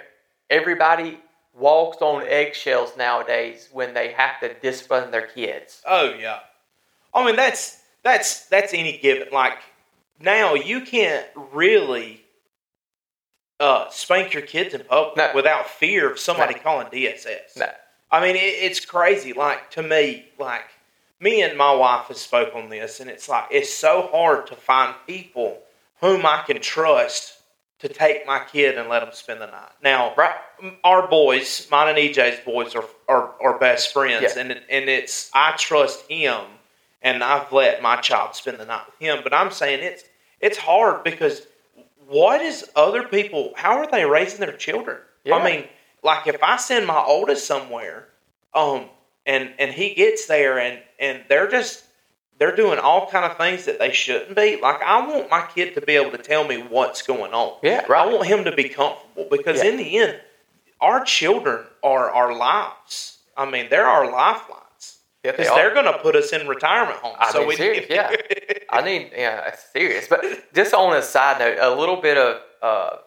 Everybody 0.49 1.19
walks 1.53 1.97
on 2.01 2.25
eggshells 2.27 2.95
nowadays 2.95 3.67
when 3.71 3.93
they 3.93 4.11
have 4.13 4.39
to 4.39 4.53
discipline 4.53 5.11
their 5.11 5.27
kids. 5.27 5.81
Oh 5.87 6.13
yeah. 6.13 6.39
I 7.13 7.25
mean 7.25 7.35
that's 7.35 7.81
that's 8.03 8.45
that's 8.45 8.73
any 8.73 8.97
given 8.99 9.27
like 9.33 9.57
now 10.19 10.53
you 10.53 10.81
can't 10.81 11.25
really 11.51 12.21
uh, 13.59 13.89
spank 13.89 14.33
your 14.33 14.43
kids 14.43 14.73
in 14.73 14.83
public 14.83 15.17
No. 15.17 15.31
without 15.35 15.67
fear 15.69 16.11
of 16.11 16.19
somebody 16.19 16.55
No. 16.55 16.61
calling 16.61 16.87
DSS. 16.87 17.57
No. 17.57 17.69
I 18.11 18.21
mean 18.21 18.35
it, 18.35 18.39
it's 18.39 18.83
crazy. 18.85 19.33
Like 19.33 19.71
to 19.71 19.81
me, 19.83 20.25
like 20.37 20.65
me 21.19 21.41
and 21.41 21.57
my 21.57 21.73
wife 21.73 22.07
have 22.07 22.17
spoke 22.17 22.55
on 22.55 22.69
this, 22.69 22.99
and 22.99 23.09
it's 23.09 23.27
like 23.29 23.45
it's 23.51 23.73
so 23.73 24.09
hard 24.11 24.47
to 24.47 24.55
find 24.55 24.95
people 25.07 25.59
whom 26.01 26.25
I 26.25 26.43
can 26.45 26.59
trust 26.61 27.39
to 27.83 27.89
take 27.89 28.25
my 28.25 28.39
kid 28.39 28.77
and 28.77 28.87
let 28.87 29.01
them 29.01 29.09
spend 29.13 29.41
the 29.41 29.45
night. 29.47 29.71
Now, 29.83 30.13
Right. 30.15 30.35
our 30.85 31.05
boys, 31.07 31.67
mine 31.69 31.89
and 31.89 31.97
EJ's 31.97 32.39
boys, 32.39 32.75
are 32.75 32.85
are, 33.09 33.33
are 33.41 33.57
best 33.59 33.91
friends, 33.93 34.33
Yeah. 34.35 34.41
and 34.41 34.51
and 34.69 34.89
it's 34.89 35.29
I 35.33 35.51
trust 35.57 36.09
him, 36.09 36.41
and 37.01 37.23
I've 37.23 37.51
let 37.51 37.81
my 37.81 37.97
child 37.97 38.35
spend 38.35 38.57
the 38.57 38.65
night 38.65 38.85
with 38.85 38.95
him. 38.99 39.19
But 39.23 39.33
I'm 39.33 39.51
saying 39.51 39.83
it's 39.83 40.05
it's 40.39 40.57
hard 40.57 41.03
because 41.03 41.45
what 42.07 42.41
is 42.41 42.69
other 42.75 43.03
people? 43.03 43.53
How 43.57 43.77
are 43.77 43.91
they 43.91 44.05
raising 44.05 44.39
their 44.39 44.55
children? 44.55 44.97
Yeah. 45.25 45.35
I 45.35 45.43
mean, 45.43 45.67
like 46.03 46.25
if 46.27 46.41
I 46.41 46.55
send 46.57 46.87
my 46.87 47.03
oldest 47.03 47.45
somewhere, 47.45 48.07
um, 48.53 48.85
and 49.25 49.53
and 49.59 49.71
he 49.71 49.93
gets 49.93 50.25
there, 50.27 50.57
and 50.57 50.79
and 50.99 51.21
they're 51.27 51.49
just 51.49 51.83
they're 52.39 52.55
doing 52.55 52.79
all 52.79 53.09
kind 53.09 53.25
of 53.29 53.37
things 53.37 53.65
that 53.65 53.79
they 53.79 53.91
shouldn't 53.91 54.35
be. 54.35 54.59
Like 54.61 54.81
I 54.81 55.05
want 55.07 55.29
my 55.29 55.45
kid 55.53 55.75
to 55.75 55.81
be 55.81 55.93
able 55.95 56.11
to 56.11 56.17
tell 56.17 56.45
me 56.47 56.57
what's 56.57 57.01
going 57.01 57.33
on. 57.33 57.57
Yeah, 57.63 57.85
I 57.89 58.05
want 58.07 58.25
him 58.27 58.43
to 58.45 58.51
be 58.51 58.69
comfortable 58.69 59.27
because 59.29 59.63
Yeah. 59.63 59.69
in 59.69 59.77
the 59.77 59.97
end, 59.97 60.19
our 60.81 61.03
children 61.05 61.65
are 61.83 62.09
our 62.09 62.35
lives. 62.35 63.19
I 63.37 63.49
mean, 63.49 63.67
they're 63.69 63.87
our 63.87 64.11
lifelines 64.11 64.99
Yeah, 65.23 65.31
they 65.31 65.37
because 65.37 65.55
they're 65.55 65.73
going 65.73 65.85
to 65.85 65.97
put 65.99 66.15
us 66.15 66.33
in 66.33 66.47
retirement 66.47 66.97
homes. 66.99 67.17
I 67.19 67.31
so 67.31 67.39
mean, 67.39 67.47
we 67.49 67.55
serious, 67.55 67.87
yeah. 67.89 68.15
I 68.69 68.81
need, 68.81 69.11
yeah, 69.15 69.55
serious. 69.71 70.07
But 70.07 70.25
just 70.53 70.73
on 70.73 70.95
a 70.95 71.01
side 71.01 71.39
note, 71.39 71.57
a 71.59 71.73
little 71.75 72.01
bit 72.01 72.17
of 72.17 72.41
uh, 72.61 72.97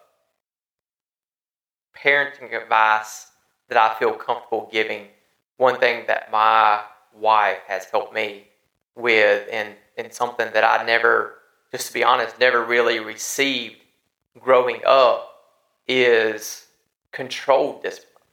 parenting 1.97 2.59
advice 2.61 3.27
that 3.69 3.77
I 3.77 3.97
feel 3.99 4.13
comfortable 4.13 4.69
giving. 4.71 5.07
One 5.57 5.79
thing 5.79 6.05
that 6.07 6.31
my 6.31 6.81
wife 7.13 7.59
has 7.67 7.85
helped 7.85 8.13
me 8.13 8.47
with, 8.97 9.47
and, 9.51 9.75
and 9.97 10.11
something 10.11 10.49
that 10.53 10.63
I 10.63 10.83
never, 10.85 11.35
just 11.71 11.87
to 11.87 11.93
be 11.93 12.03
honest, 12.03 12.39
never 12.39 12.63
really 12.63 12.99
received 12.99 13.77
growing 14.39 14.81
up, 14.85 15.33
is 15.87 16.67
controlled 17.11 17.83
discipline. 17.83 18.23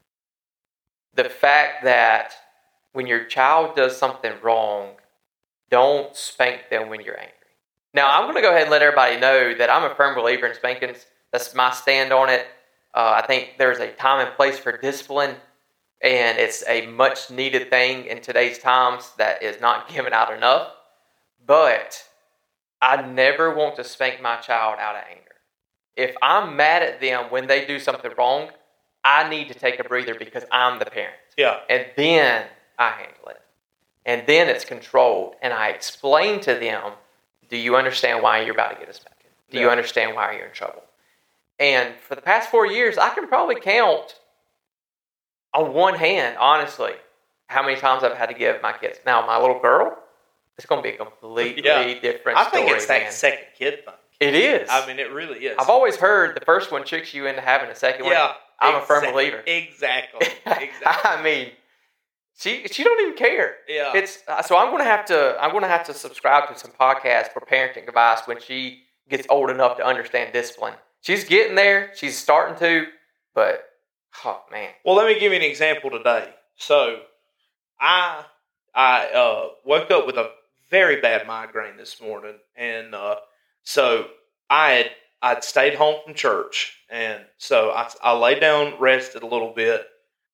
The 1.15 1.25
fact 1.25 1.85
that 1.85 2.35
when 2.93 3.07
your 3.07 3.25
child 3.25 3.77
does 3.77 3.97
something 3.97 4.33
wrong, 4.43 4.95
don't 5.71 6.17
spank 6.17 6.71
them 6.71 6.89
when 6.89 7.01
you're 7.01 7.19
angry. 7.19 7.33
Now, 7.93 8.11
I'm 8.11 8.25
going 8.25 8.35
to 8.35 8.41
go 8.41 8.51
ahead 8.51 8.63
and 8.63 8.71
let 8.71 8.83
everybody 8.83 9.21
know 9.21 9.55
that 9.55 9.71
I'm 9.71 9.89
a 9.89 9.95
firm 9.95 10.17
believer 10.17 10.47
in 10.47 10.55
spankings. 10.55 11.07
That's 11.33 11.55
my 11.55 11.73
stand 11.73 12.13
on 12.13 12.29
it. 12.29 12.47
Uh, 12.93 13.21
I 13.23 13.27
think 13.27 13.55
there's 13.59 13.79
a 13.79 13.93
time 13.93 14.27
and 14.27 14.35
place 14.37 14.59
for 14.59 14.77
discipline, 14.77 15.37
and 16.05 16.39
it's 16.39 16.63
a 16.69 16.87
much 16.87 17.31
needed 17.31 17.71
thing 17.71 18.05
in 18.05 18.21
today's 18.21 18.59
times 18.59 19.11
that 19.19 19.43
is 19.43 19.61
not 19.61 19.89
given 19.93 20.13
out 20.13 20.33
enough. 20.33 20.71
But 21.45 22.09
I 22.81 23.03
never 23.03 23.53
want 23.55 23.77
to 23.77 23.85
spank 23.85 24.23
my 24.23 24.37
child 24.37 24.77
out 24.79 24.95
of 24.95 25.03
anger. 25.11 25.23
If 25.97 26.15
I'm 26.23 26.57
mad 26.57 26.83
at 26.83 27.01
them 27.01 27.27
when 27.31 27.47
they 27.47 27.65
do 27.65 27.79
something 27.79 28.13
wrong, 28.17 28.51
I 29.05 29.29
need 29.29 29.49
to 29.49 29.55
take 29.55 29.81
a 29.81 29.85
breather 29.85 30.15
because 30.15 30.45
I'm 30.51 30.79
the 30.79 30.87
parent 30.87 31.17
yeah, 31.37 31.61
and 31.69 31.87
then 31.97 32.47
I 32.79 32.91
handle 32.91 33.29
it. 33.29 33.41
And 34.07 34.27
then 34.27 34.49
it's 34.49 34.65
controlled, 34.65 35.35
and 35.41 35.53
I 35.53 35.71
explain 35.71 36.41
to 36.41 36.55
them, 36.55 36.93
do 37.49 37.57
you 37.57 37.77
understand 37.77 38.23
why 38.23 38.43
you're 38.43 38.55
about 38.55 38.73
to 38.73 38.79
get 38.79 38.89
a 38.89 38.93
spanking? 38.93 39.31
Do 39.51 39.61
you 39.61 39.71
understand 39.71 40.15
why 40.15 40.37
you're 40.37 40.47
in 40.47 40.53
trouble? 40.53 40.83
And 41.59 41.95
for 41.97 42.15
the 42.15 42.21
past 42.21 42.51
four 42.51 42.67
years, 42.67 42.99
I 42.99 43.11
can 43.11 43.29
probably 43.29 43.61
count 43.61 44.17
on 45.55 45.73
one 45.73 45.95
hand, 45.95 46.37
honestly, 46.39 46.93
how 47.47 47.63
many 47.63 47.81
times 47.81 48.03
I've 48.03 48.17
had 48.17 48.29
to 48.29 48.35
give 48.35 48.61
my 48.63 48.73
kids. 48.73 48.99
Now, 49.07 49.25
my 49.27 49.39
little 49.41 49.61
girl, 49.61 49.97
it's 50.57 50.67
going 50.67 50.83
to 50.83 50.89
be 50.89 50.95
a 50.95 50.99
completely 50.99 51.63
Yeah. 51.65 52.01
different 52.01 52.39
I 52.39 52.49
story. 52.49 52.65
think 52.65 52.77
it's 52.77 52.87
that 52.87 53.03
man. 53.03 53.13
second 53.13 53.45
kid 53.57 53.85
thing. 53.85 53.95
It 54.21 54.35
is. 54.35 54.69
I 54.71 54.87
mean, 54.87 54.99
it 54.99 55.13
really 55.13 55.41
is. 55.47 55.57
I've 55.59 55.69
always 55.69 55.97
heard 55.97 56.37
the 56.41 56.45
first 56.45 56.71
one 56.73 56.85
tricks 56.85 57.13
you 57.13 57.27
into 57.27 57.41
having 57.41 57.69
a 57.71 57.75
second 57.75 58.05
one. 58.05 58.13
yeah, 58.15 58.33
I'm 58.61 58.77
a 58.77 58.81
firm 58.81 59.05
believer. 59.13 59.43
Exactly, 59.47 60.27
exactly. 60.47 60.87
I 60.87 61.21
mean, 61.23 61.51
she 62.39 62.67
she 62.69 62.85
don't 62.85 63.01
even 63.03 63.15
care. 63.17 63.57
Yeah. 63.69 63.93
It's 63.95 64.23
uh, 64.29 64.41
so 64.43 64.57
I'm 64.57 64.71
gonna 64.71 64.85
have 64.85 65.05
to 65.07 65.37
I'm 65.41 65.53
gonna 65.53 65.69
have 65.69 65.85
to 65.87 65.95
subscribe 65.95 66.49
to 66.49 66.59
some 66.59 66.71
podcasts 66.73 67.33
for 67.33 67.41
parenting 67.41 67.87
advice 67.89 68.21
when 68.27 68.41
she 68.41 68.85
gets 69.09 69.27
old 69.29 69.51
enough 69.51 69.77
to 69.79 69.85
understand 69.85 70.33
discipline. 70.33 70.75
She's 71.01 71.25
getting 71.25 71.57
there. 71.57 71.91
She's 71.95 72.17
starting 72.17 72.57
to, 72.61 72.87
but 73.35 73.65
oh 74.25 74.43
man, 74.51 74.71
Well, 74.85 74.95
let 74.97 75.07
me 75.07 75.19
give 75.19 75.33
you 75.33 75.39
an 75.39 75.45
example 75.45 75.91
today. 75.91 76.29
So, 76.57 77.01
I 77.81 78.25
I 78.75 79.07
uh, 79.07 79.49
woke 79.65 79.91
up 79.91 80.07
with 80.07 80.17
a 80.17 80.31
very 80.71 81.01
bad 81.01 81.27
migraine 81.27 81.77
this 81.77 82.01
morning, 82.01 82.37
and 82.57 82.95
uh, 82.95 83.17
so 83.63 84.07
I 84.51 84.71
had 84.71 84.91
I'd 85.23 85.45
stayed 85.45 85.75
home 85.75 85.97
from 86.05 86.15
church, 86.15 86.79
and 86.91 87.23
so 87.39 87.71
I 87.71 87.91
I 88.03 88.17
lay 88.17 88.39
down, 88.39 88.75
rested 88.79 89.23
a 89.23 89.27
little 89.27 89.53
bit, 89.55 89.87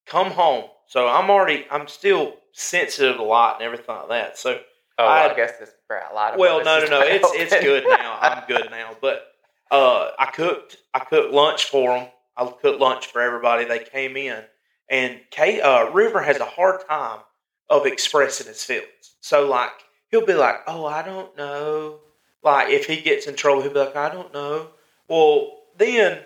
come 0.06 0.30
home. 0.30 0.64
So 0.86 1.06
I'm 1.08 1.30
already 1.30 1.66
I'm 1.70 1.88
still 1.88 2.34
sensitive 2.52 3.18
a 3.18 3.22
lot 3.22 3.56
and 3.56 3.64
everything 3.64 3.94
like 3.94 4.08
that. 4.08 4.38
So 4.38 4.60
oh, 4.98 5.04
I- 5.06 5.30
I, 5.30 5.34
guess 5.34 5.58
this 5.58 5.70
for 5.86 5.96
a 5.96 6.14
lot 6.14 6.34
of 6.34 6.40
well, 6.40 6.64
no, 6.64 6.80
no, 6.80 6.86
no. 6.86 7.00
It's 7.00 7.28
it's 7.34 7.54
good 7.64 7.84
now. 7.88 8.18
I'm 8.20 8.42
good 8.48 8.70
now. 8.70 8.96
But 9.00 9.26
uh, 9.70 10.10
I 10.18 10.26
cooked 10.26 10.78
I 10.92 11.00
cooked 11.00 11.32
lunch 11.32 11.64
for 11.66 11.96
them. 11.96 12.08
I 12.40 12.46
cooked 12.46 12.80
lunch 12.80 13.06
for 13.06 13.20
everybody. 13.20 13.64
They 13.66 13.80
came 13.80 14.16
in, 14.16 14.42
and 14.88 15.20
Kay, 15.30 15.60
uh, 15.60 15.90
River 15.90 16.22
has 16.22 16.38
a 16.38 16.46
hard 16.46 16.80
time 16.88 17.20
of 17.68 17.86
expressing 17.86 18.46
his 18.46 18.64
feelings. 18.64 19.16
So 19.20 19.46
like 19.46 19.70
he'll 20.10 20.24
be 20.24 20.34
like, 20.34 20.56
"Oh, 20.66 20.86
I 20.86 21.02
don't 21.02 21.36
know." 21.36 22.00
Like 22.42 22.70
if 22.70 22.86
he 22.86 23.02
gets 23.02 23.26
in 23.26 23.36
trouble, 23.36 23.60
he'll 23.60 23.72
be 23.72 23.78
like, 23.80 23.94
"I 23.94 24.08
don't 24.08 24.32
know." 24.32 24.68
Well, 25.06 25.58
then 25.76 26.22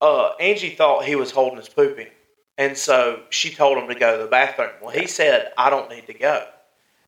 uh, 0.00 0.30
Angie 0.40 0.74
thought 0.74 1.04
he 1.04 1.14
was 1.14 1.30
holding 1.30 1.58
his 1.58 1.68
poop 1.68 1.96
in, 1.98 2.08
and 2.58 2.76
so 2.76 3.22
she 3.30 3.54
told 3.54 3.78
him 3.78 3.88
to 3.88 3.94
go 3.94 4.16
to 4.16 4.24
the 4.24 4.28
bathroom. 4.28 4.70
Well, 4.82 4.90
he 4.90 5.06
said, 5.06 5.52
"I 5.56 5.70
don't 5.70 5.88
need 5.88 6.08
to 6.08 6.14
go." 6.14 6.44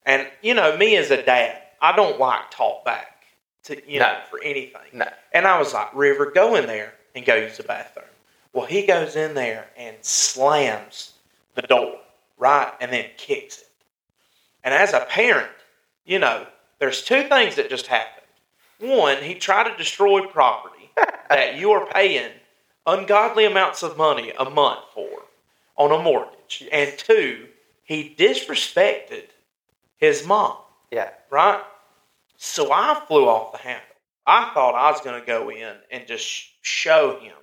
And 0.07 0.29
you 0.43 0.55
know, 0.55 0.77
me 0.77 0.97
as 0.97 1.11
a 1.11 1.21
dad, 1.23 1.61
I 1.83 1.97
don't 1.97 2.21
like 2.21 2.53
talk 2.53 2.85
back 2.85 3.25
to 3.65 3.91
you 3.91 3.99
know 3.99 4.17
for 4.31 4.41
anything. 4.45 4.81
No. 4.93 5.09
And 5.33 5.45
I 5.45 5.59
was 5.59 5.75
like, 5.75 5.93
River, 5.93 6.31
go 6.31 6.55
in 6.55 6.67
there 6.67 6.95
and 7.17 7.27
go 7.27 7.35
use 7.35 7.57
the 7.57 7.65
bathroom. 7.65 8.07
Well, 8.53 8.67
he 8.67 8.87
goes 8.87 9.17
in 9.17 9.35
there 9.35 9.69
and 9.77 9.97
slams 10.03 11.13
the 11.55 11.63
door, 11.63 11.99
right, 12.39 12.73
and 12.81 12.93
then 12.93 13.07
kicks 13.17 13.59
it. 13.59 13.69
And 14.65 14.75
as 14.75 14.93
a 14.93 15.01
parent, 15.09 15.51
you 16.05 16.19
know, 16.19 16.47
there's 16.79 17.03
two 17.03 17.25
things 17.29 17.57
that 17.57 17.71
just 17.71 17.87
happened. 17.87 18.27
One, 18.81 19.23
he 19.23 19.35
tried 19.35 19.71
to 19.71 19.77
destroy 19.77 20.27
property 20.27 20.91
that 21.29 21.57
you 21.57 21.73
are 21.73 21.87
paying 21.87 22.31
ungodly 22.87 23.45
amounts 23.45 23.83
of 23.83 23.97
money 23.97 24.33
a 24.39 24.49
month 24.49 24.81
for 24.95 25.09
on 25.77 25.93
a 25.93 26.03
mortgage. 26.03 26.65
And 26.73 26.97
two, 26.97 27.47
he 27.85 28.15
disrespected 28.19 29.25
his 29.97 30.27
mom, 30.27 30.57
Yeah. 30.91 31.11
right? 31.31 31.63
So 32.37 32.73
I 32.73 33.03
flew 33.07 33.29
off 33.29 33.53
the 33.53 33.59
handle. 33.59 33.83
I 34.27 34.51
thought 34.55 34.75
I 34.75 34.91
was 34.91 35.01
going 35.01 35.19
to 35.21 35.27
go 35.27 35.51
in 35.51 35.75
and 35.91 36.07
just 36.07 36.51
show 36.63 37.19
him 37.21 37.35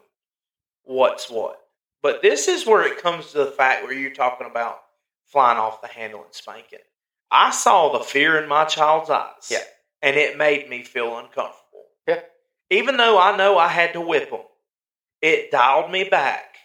what's 0.86 1.30
what. 1.30 1.60
But 2.02 2.22
this 2.22 2.48
is 2.48 2.66
where 2.66 2.84
it 2.84 3.02
comes 3.02 3.32
to 3.32 3.40
the 3.40 3.52
fact 3.52 3.84
where 3.84 3.94
you're 3.94 4.14
talking 4.14 4.48
about 4.48 4.80
flying 5.26 5.58
off 5.58 5.82
the 5.82 5.88
handle 5.88 6.24
and 6.24 6.34
spanking. 6.34 6.80
I 7.32 7.52
saw 7.52 7.92
the 7.92 8.04
fear 8.04 8.42
in 8.42 8.48
my 8.48 8.66
child's 8.66 9.10
eyes. 9.10 9.50
Yeah. 9.50 9.64
And 10.02 10.16
it 10.16 10.38
made 10.38 10.70
me 10.70 10.84
feel 10.84 11.18
uncomfortable. 11.18 11.86
Yeah. 12.08 12.22
Even 12.70 12.98
though 12.98 13.20
I 13.20 13.36
know 13.36 13.58
I 13.58 13.68
had 13.68 13.94
to 13.94 14.02
whip 14.02 14.30
him, 14.30 14.42
it 15.22 15.52
dialed 15.52 15.92
me 15.92 16.04
back 16.04 16.56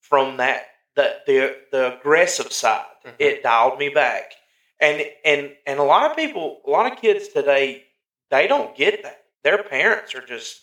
from 0.00 0.36
that 0.36 0.66
the 0.96 1.16
the, 1.26 1.56
the 1.72 1.98
aggressive 1.98 2.52
side. 2.52 2.84
Mhm. 3.06 3.14
It 3.18 3.42
dialed 3.42 3.78
me 3.78 3.88
back. 3.88 4.32
And 4.80 5.02
and 5.24 5.54
and 5.66 5.78
a 5.78 5.82
lot 5.84 6.10
of 6.10 6.16
people, 6.16 6.60
a 6.66 6.70
lot 6.70 6.90
of 6.92 7.00
kids 7.00 7.28
today, 7.28 7.84
they 8.30 8.46
don't 8.46 8.76
get 8.76 9.02
that. 9.02 9.22
Their 9.44 9.62
parents 9.62 10.14
are 10.14 10.24
just 10.24 10.60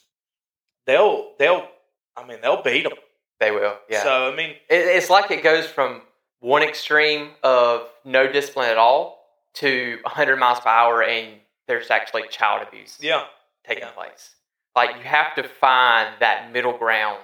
they'll 0.85 1.33
they'll 1.39 1.67
I 2.15 2.25
mean 2.25 2.39
they'll 2.41 2.61
beat 2.61 2.83
them. 2.83 2.93
They 3.39 3.51
will. 3.51 3.75
Yeah. 3.89 4.03
So 4.03 4.31
I 4.31 4.35
mean, 4.35 4.51
It, 4.69 4.87
it's 4.97 5.09
like 5.09 5.29
it 5.31 5.43
goes 5.43 5.65
from 5.67 6.01
one 6.39 6.63
extreme 6.63 7.31
of 7.43 7.87
no 8.05 8.31
discipline 8.31 8.69
at 8.69 8.77
all 8.77 9.25
to 9.55 9.97
100 10.03 10.37
miles 10.37 10.59
per 10.59 10.69
hour 10.69 11.03
and 11.03 11.39
there's 11.67 11.89
actually 11.89 12.23
child 12.29 12.65
abuse 12.67 12.97
yeah, 13.01 13.23
taking 13.65 13.83
Yeah. 13.83 13.89
place. 13.91 14.35
Like 14.75 14.95
you 14.97 15.03
have 15.03 15.33
to 15.35 15.43
find 15.43 16.13
that 16.19 16.51
middle 16.53 16.77
ground 16.77 17.19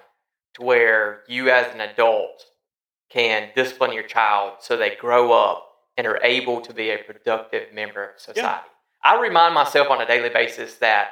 to 0.55 0.63
where 0.63 1.21
you 1.27 1.49
as 1.49 1.73
an 1.73 1.81
adult 1.81 2.43
can 3.09 3.49
discipline 3.55 3.93
your 3.93 4.03
child 4.03 4.53
so 4.59 4.75
they 4.75 4.95
grow 4.95 5.31
up 5.31 5.69
and 5.95 6.07
are 6.07 6.19
able 6.23 6.59
to 6.61 6.73
be 6.73 6.89
a 6.89 6.97
productive 6.97 7.71
member 7.73 8.03
of 8.09 8.19
society. 8.19 8.67
I 9.03 9.19
remind 9.21 9.53
myself 9.53 9.89
on 9.91 10.01
a 10.01 10.07
daily 10.07 10.29
basis 10.29 10.75
that 10.75 11.11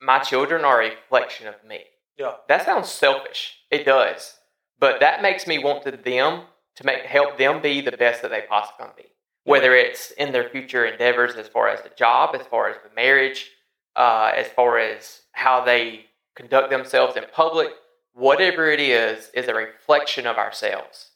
my 0.00 0.18
children 0.18 0.64
are 0.64 0.82
a 0.82 0.90
reflection 0.90 1.46
of 1.46 1.54
me. 1.66 1.84
Yeah, 2.18 2.32
That 2.48 2.64
sounds 2.64 2.88
selfish. 2.88 3.58
It 3.70 3.84
does. 3.84 4.36
But 4.78 5.00
that 5.00 5.22
makes 5.22 5.46
me 5.46 5.58
want 5.58 5.82
to 5.84 5.92
them 5.92 6.42
to 6.76 6.84
make 6.84 7.02
help 7.02 7.38
them 7.38 7.62
be 7.62 7.80
the 7.80 7.92
best 7.92 8.22
that 8.22 8.30
they 8.30 8.42
possibly 8.48 8.86
can 8.86 8.94
be. 8.96 9.04
Whether 9.44 9.74
it's 9.74 10.10
in 10.12 10.32
their 10.32 10.48
future 10.48 10.84
endeavors 10.84 11.36
as 11.36 11.48
far 11.48 11.68
as 11.68 11.82
the 11.82 11.90
job, 11.90 12.34
as 12.34 12.46
far 12.46 12.68
as 12.68 12.76
the 12.82 12.94
marriage, 12.94 13.50
uh, 13.94 14.32
as 14.34 14.48
far 14.48 14.78
as 14.78 15.22
how 15.32 15.64
they 15.64 16.06
conduct 16.34 16.70
themselves 16.70 17.16
in 17.16 17.24
public, 17.32 17.70
whatever 18.12 18.70
it 18.70 18.80
is, 18.80 19.30
is 19.34 19.48
a 19.48 19.54
reflection 19.54 20.26
of 20.26 20.36
ourselves. 20.36 21.10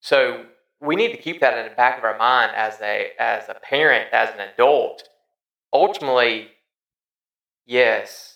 So 0.00 0.44
we 0.80 0.96
need 0.96 1.12
to 1.12 1.16
keep 1.16 1.40
that 1.40 1.58
in 1.58 1.68
the 1.68 1.74
back 1.74 1.98
of 1.98 2.04
our 2.04 2.16
mind 2.18 2.52
as 2.54 2.80
a 2.80 3.12
as 3.18 3.48
a 3.48 3.54
parent, 3.54 4.08
as 4.12 4.30
an 4.30 4.40
adult. 4.40 5.08
Ultimately, 5.72 6.48
yes, 7.66 8.31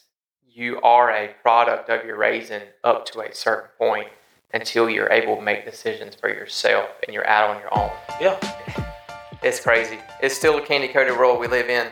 you 0.56 0.80
are 0.80 1.10
a 1.10 1.28
product 1.42 1.90
of 1.90 2.06
your 2.06 2.16
raising 2.16 2.62
up 2.82 3.04
to 3.04 3.20
a 3.20 3.34
certain 3.34 3.68
point 3.76 4.08
until 4.54 4.88
you're 4.88 5.12
able 5.12 5.36
to 5.36 5.42
make 5.42 5.66
decisions 5.66 6.14
for 6.14 6.30
yourself 6.30 6.88
and 7.06 7.12
you're 7.12 7.26
out 7.26 7.50
on 7.50 7.60
your 7.60 7.78
own. 7.78 7.90
yeah. 8.18 8.40
It's 9.42 9.60
crazy. 9.60 9.98
It's 10.22 10.34
still 10.34 10.56
a 10.56 10.62
candy 10.62 10.88
coated 10.88 11.18
world 11.18 11.38
we 11.40 11.46
live 11.46 11.68
in. 11.68 11.86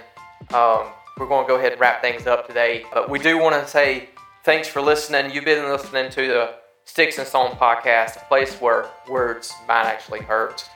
Um, 0.54 0.86
we're 1.18 1.28
going 1.28 1.44
to 1.44 1.48
go 1.48 1.56
ahead 1.56 1.72
and 1.72 1.80
wrap 1.80 2.00
things 2.00 2.26
up 2.26 2.46
today, 2.46 2.86
but 2.90 3.10
we 3.10 3.18
do 3.18 3.36
want 3.36 3.54
to 3.54 3.68
say 3.70 4.08
thanks 4.44 4.66
for 4.66 4.80
listening. 4.80 5.30
You've 5.30 5.44
been 5.44 5.68
listening 5.68 6.10
to 6.12 6.26
the 6.26 6.54
Sticks 6.86 7.18
and 7.18 7.28
Stone 7.28 7.50
podcast, 7.56 8.16
a 8.16 8.24
place 8.28 8.54
where 8.62 8.86
words 9.10 9.52
might 9.68 9.84
actually 9.84 10.20
hurt. 10.20 10.66